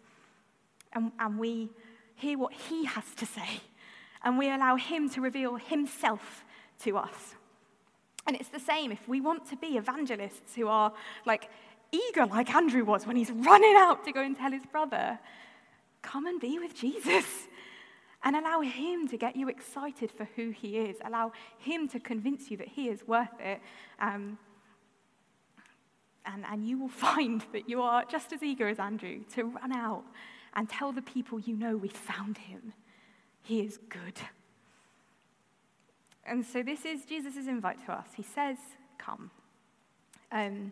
and, 0.93 1.11
and 1.19 1.39
we 1.39 1.69
hear 2.15 2.37
what 2.37 2.53
he 2.53 2.85
has 2.85 3.05
to 3.15 3.25
say, 3.25 3.61
and 4.23 4.37
we 4.37 4.51
allow 4.51 4.75
him 4.75 5.09
to 5.09 5.21
reveal 5.21 5.55
himself 5.55 6.45
to 6.79 6.97
us. 6.97 7.35
And 8.25 8.35
it's 8.35 8.49
the 8.49 8.59
same 8.59 8.91
if 8.91 9.07
we 9.07 9.21
want 9.21 9.49
to 9.49 9.57
be 9.57 9.77
evangelists 9.77 10.55
who 10.55 10.67
are 10.67 10.93
like 11.25 11.49
eager, 11.91 12.25
like 12.25 12.53
Andrew 12.53 12.83
was 12.85 13.05
when 13.05 13.15
he's 13.15 13.31
running 13.31 13.75
out 13.75 14.05
to 14.05 14.11
go 14.11 14.21
and 14.21 14.37
tell 14.37 14.51
his 14.51 14.65
brother, 14.65 15.19
come 16.01 16.25
and 16.25 16.39
be 16.39 16.59
with 16.59 16.75
Jesus. 16.75 17.25
And 18.25 18.37
allow 18.37 18.61
him 18.61 19.07
to 19.09 19.17
get 19.17 19.35
you 19.35 19.49
excited 19.49 20.09
for 20.09 20.25
who 20.37 20.51
he 20.51 20.77
is. 20.77 20.95
Allow 21.03 21.33
him 21.57 21.89
to 21.89 21.99
convince 21.99 22.49
you 22.49 22.55
that 22.55 22.69
he 22.69 22.87
is 22.87 23.05
worth 23.05 23.37
it. 23.39 23.59
Um, 23.99 24.37
and, 26.25 26.45
and 26.49 26.65
you 26.65 26.79
will 26.79 26.87
find 26.89 27.43
that 27.51 27.67
you 27.67 27.81
are 27.81 28.05
just 28.05 28.31
as 28.31 28.41
eager 28.41 28.67
as 28.69 28.79
Andrew 28.79 29.19
to 29.35 29.43
run 29.43 29.73
out 29.73 30.03
and 30.55 30.69
tell 30.69 30.91
the 30.91 31.01
people 31.01 31.39
you 31.39 31.55
know 31.55 31.75
we 31.75 31.89
found 31.89 32.37
him. 32.37 32.73
He 33.41 33.59
is 33.59 33.77
good. 33.89 34.19
And 36.25 36.45
so 36.45 36.63
this 36.63 36.85
is 36.85 37.05
Jesus' 37.05 37.47
invite 37.47 37.85
to 37.85 37.91
us. 37.91 38.07
He 38.15 38.23
says, 38.23 38.57
Come. 38.97 39.31
Um, 40.31 40.71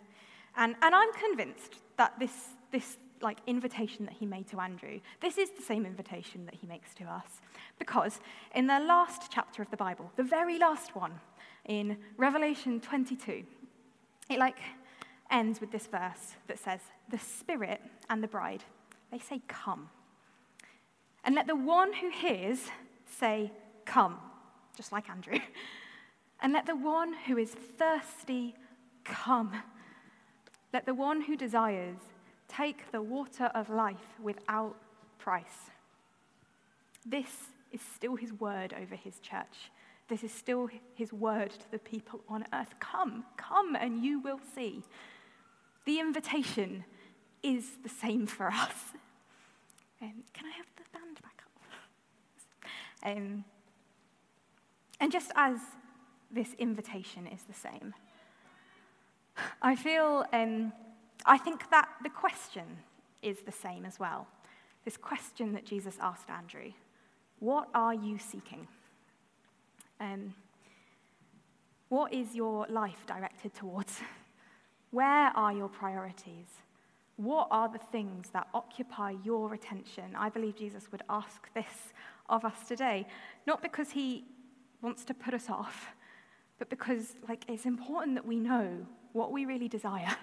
and, 0.57 0.75
and 0.81 0.95
I'm 0.95 1.13
convinced 1.13 1.75
that 1.97 2.17
this, 2.19 2.31
this 2.71 2.97
like 3.21 3.37
invitation 3.45 4.05
that 4.05 4.15
he 4.15 4.25
made 4.25 4.47
to 4.49 4.59
Andrew, 4.59 4.99
this 5.21 5.37
is 5.37 5.51
the 5.51 5.61
same 5.61 5.85
invitation 5.85 6.45
that 6.45 6.55
he 6.55 6.67
makes 6.67 6.93
to 6.95 7.03
us. 7.03 7.41
Because 7.77 8.19
in 8.55 8.67
the 8.67 8.79
last 8.79 9.31
chapter 9.31 9.61
of 9.61 9.69
the 9.69 9.77
Bible, 9.77 10.11
the 10.15 10.23
very 10.23 10.57
last 10.57 10.95
one, 10.95 11.13
in 11.65 11.97
Revelation 12.17 12.79
22, 12.79 13.43
it 14.29 14.39
like 14.39 14.57
ends 15.29 15.61
with 15.61 15.71
this 15.71 15.87
verse 15.87 16.35
that 16.47 16.57
says, 16.57 16.79
The 17.09 17.19
Spirit 17.19 17.81
and 18.09 18.23
the 18.23 18.27
bride 18.27 18.63
they 19.11 19.19
say, 19.19 19.41
Come. 19.47 19.89
And 21.23 21.35
let 21.35 21.47
the 21.47 21.55
one 21.55 21.93
who 21.93 22.09
hears 22.09 22.59
say, 23.05 23.51
Come, 23.85 24.17
just 24.75 24.91
like 24.91 25.09
Andrew. 25.09 25.39
And 26.43 26.53
let 26.53 26.65
the 26.65 26.75
one 26.75 27.13
who 27.27 27.37
is 27.37 27.51
thirsty 27.51 28.55
come. 29.03 29.53
Let 30.73 30.87
the 30.87 30.93
one 30.95 31.21
who 31.21 31.37
desires 31.37 31.97
take 32.47 32.91
the 32.91 33.01
water 33.01 33.51
of 33.53 33.69
life 33.69 34.17
without 34.19 34.75
price. 35.19 35.69
This 37.05 37.29
is 37.71 37.81
still 37.95 38.15
his 38.15 38.33
word 38.33 38.73
over 38.73 38.95
his 38.95 39.19
church. 39.19 39.71
This 40.07 40.23
is 40.23 40.33
still 40.33 40.69
his 40.95 41.13
word 41.13 41.51
to 41.51 41.71
the 41.71 41.79
people 41.79 42.21
on 42.27 42.43
earth. 42.53 42.73
Come, 42.79 43.23
come, 43.37 43.75
and 43.75 44.03
you 44.03 44.19
will 44.19 44.39
see. 44.55 44.83
The 45.85 45.99
invitation 45.99 46.83
is 47.43 47.65
the 47.83 47.89
same 47.89 48.27
for 48.27 48.47
us. 48.47 48.73
Um, 50.03 50.23
can 50.33 50.47
I 50.47 50.57
have 50.57 50.65
the 50.77 50.97
band 50.97 51.21
back 51.21 51.43
up? 51.45 51.51
Um, 53.17 53.45
and 55.01 55.11
just 55.11 55.31
as 55.35 55.57
this 56.29 56.53
invitation 56.59 57.27
is 57.27 57.41
the 57.43 57.53
same, 57.53 57.93
I 59.61 59.75
feel, 59.75 60.25
um, 60.31 60.71
I 61.25 61.37
think 61.37 61.69
that 61.71 61.89
the 62.03 62.09
question 62.09 62.77
is 63.21 63.39
the 63.39 63.51
same 63.51 63.83
as 63.83 63.99
well. 63.99 64.27
This 64.85 64.97
question 64.97 65.53
that 65.53 65.65
Jesus 65.65 65.97
asked 65.99 66.29
Andrew 66.29 66.71
What 67.39 67.67
are 67.73 67.93
you 67.93 68.19
seeking? 68.19 68.67
Um, 69.99 70.35
what 71.89 72.13
is 72.13 72.35
your 72.35 72.67
life 72.69 73.05
directed 73.05 73.53
towards? 73.53 73.99
Where 74.91 75.31
are 75.35 75.51
your 75.51 75.67
priorities? 75.67 76.47
What 77.17 77.47
are 77.51 77.69
the 77.69 77.79
things 77.79 78.29
that 78.33 78.47
occupy 78.53 79.15
your 79.23 79.53
attention? 79.53 80.15
I 80.15 80.29
believe 80.29 80.55
Jesus 80.55 80.91
would 80.91 81.03
ask 81.09 81.53
this 81.53 81.93
of 82.29 82.45
us 82.45 82.67
today, 82.67 83.07
not 83.45 83.61
because 83.61 83.91
he 83.91 84.25
wants 84.81 85.05
to 85.05 85.13
put 85.13 85.33
us 85.33 85.49
off, 85.49 85.93
but 86.59 86.69
because 86.69 87.15
like 87.27 87.43
it's 87.47 87.65
important 87.65 88.15
that 88.15 88.25
we 88.25 88.39
know 88.39 88.85
what 89.13 89.31
we 89.31 89.45
really 89.45 89.67
desire, 89.67 90.15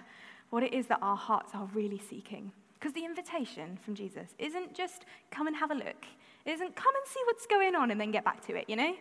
what 0.49 0.63
it 0.63 0.73
is 0.73 0.87
that 0.87 0.99
our 1.01 1.15
hearts 1.17 1.51
are 1.53 1.69
really 1.73 1.99
seeking. 1.99 2.51
Because 2.79 2.93
the 2.93 3.03
invitation 3.03 3.77
from 3.83 3.93
Jesus 3.93 4.29
isn't 4.37 4.73
just 4.73 5.05
come 5.31 5.47
and 5.47 5.55
have 5.55 5.69
a 5.69 5.75
look. 5.75 6.05
It 6.45 6.51
isn't 6.51 6.75
come 6.75 6.95
and 6.95 7.05
see 7.07 7.19
what's 7.25 7.45
going 7.45 7.75
on 7.75 7.91
and 7.91 7.99
then 7.99 8.11
get 8.11 8.23
back 8.23 8.45
to 8.47 8.55
it, 8.55 8.69
you 8.69 8.77
know? 8.77 8.95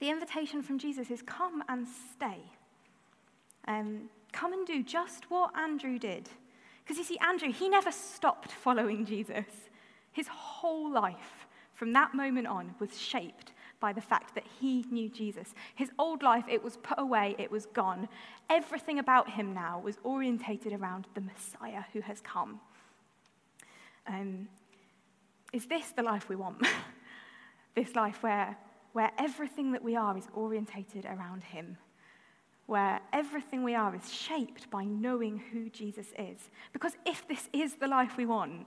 The 0.00 0.10
invitation 0.10 0.62
from 0.62 0.78
Jesus 0.78 1.10
is 1.10 1.22
come 1.22 1.62
and 1.68 1.86
stay. 1.86 2.40
Um, 3.68 4.10
come 4.32 4.52
and 4.52 4.66
do 4.66 4.82
just 4.82 5.30
what 5.30 5.56
Andrew 5.56 5.98
did. 5.98 6.28
Because 6.82 6.98
you 6.98 7.04
see, 7.04 7.18
Andrew, 7.18 7.52
he 7.52 7.68
never 7.68 7.92
stopped 7.92 8.50
following 8.50 9.04
Jesus. 9.04 9.44
His 10.10 10.26
whole 10.26 10.90
life 10.90 11.46
from 11.72 11.92
that 11.92 12.14
moment 12.14 12.48
on 12.48 12.74
was 12.80 12.98
shaped 12.98 13.52
by 13.80 13.92
the 13.92 14.00
fact 14.00 14.34
that 14.34 14.44
he 14.60 14.84
knew 14.90 15.08
Jesus. 15.08 15.54
His 15.74 15.90
old 15.98 16.22
life, 16.22 16.44
it 16.48 16.62
was 16.62 16.76
put 16.76 16.98
away, 16.98 17.34
it 17.38 17.50
was 17.50 17.66
gone. 17.66 18.08
Everything 18.48 18.98
about 18.98 19.30
him 19.30 19.54
now 19.54 19.80
was 19.82 19.98
orientated 20.04 20.72
around 20.72 21.06
the 21.14 21.22
Messiah 21.22 21.84
who 21.92 22.00
has 22.02 22.20
come. 22.20 22.60
Um, 24.06 24.48
is 25.52 25.66
this 25.66 25.90
the 25.90 26.02
life 26.02 26.28
we 26.28 26.36
want? 26.36 26.66
this 27.74 27.96
life 27.96 28.22
where 28.22 28.56
where 28.92 29.10
everything 29.18 29.72
that 29.72 29.84
we 29.84 29.96
are 29.96 30.16
is 30.16 30.28
orientated 30.34 31.04
around 31.04 31.44
Him, 31.44 31.76
where 32.66 33.00
everything 33.12 33.62
we 33.62 33.74
are 33.74 33.94
is 33.94 34.12
shaped 34.12 34.70
by 34.70 34.84
knowing 34.84 35.42
who 35.52 35.68
Jesus 35.70 36.08
is. 36.18 36.50
Because 36.72 36.92
if 37.06 37.26
this 37.28 37.48
is 37.52 37.74
the 37.74 37.86
life 37.86 38.16
we 38.16 38.26
want, 38.26 38.66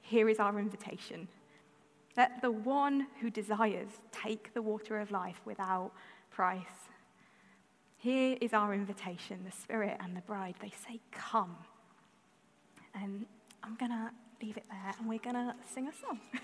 here 0.00 0.28
is 0.28 0.38
our 0.38 0.58
invitation. 0.58 1.28
Let 2.16 2.40
the 2.42 2.50
one 2.50 3.08
who 3.20 3.30
desires 3.30 3.88
take 4.12 4.54
the 4.54 4.62
water 4.62 5.00
of 5.00 5.10
life 5.10 5.40
without 5.44 5.92
price. 6.30 6.88
Here 7.96 8.36
is 8.40 8.52
our 8.52 8.74
invitation. 8.74 9.40
The 9.44 9.52
Spirit 9.52 9.96
and 10.00 10.16
the 10.16 10.20
bride, 10.20 10.54
they 10.60 10.72
say, 10.86 11.00
Come. 11.10 11.56
And 12.94 13.26
I'm 13.62 13.74
going 13.76 13.90
to 13.90 14.10
leave 14.42 14.56
it 14.56 14.64
there 14.70 14.94
and 14.98 15.08
we're 15.08 15.18
going 15.18 15.34
to 15.34 15.54
sing 15.72 15.88
a 15.88 15.92
song. 15.92 16.20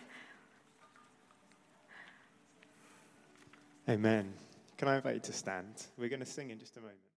Amen. 3.88 4.32
Can 4.78 4.88
I 4.88 4.96
invite 4.96 5.14
you 5.14 5.20
to 5.20 5.32
stand? 5.32 5.86
We're 5.98 6.08
going 6.08 6.20
to 6.20 6.26
sing 6.26 6.50
in 6.50 6.58
just 6.58 6.76
a 6.76 6.80
moment. 6.80 7.00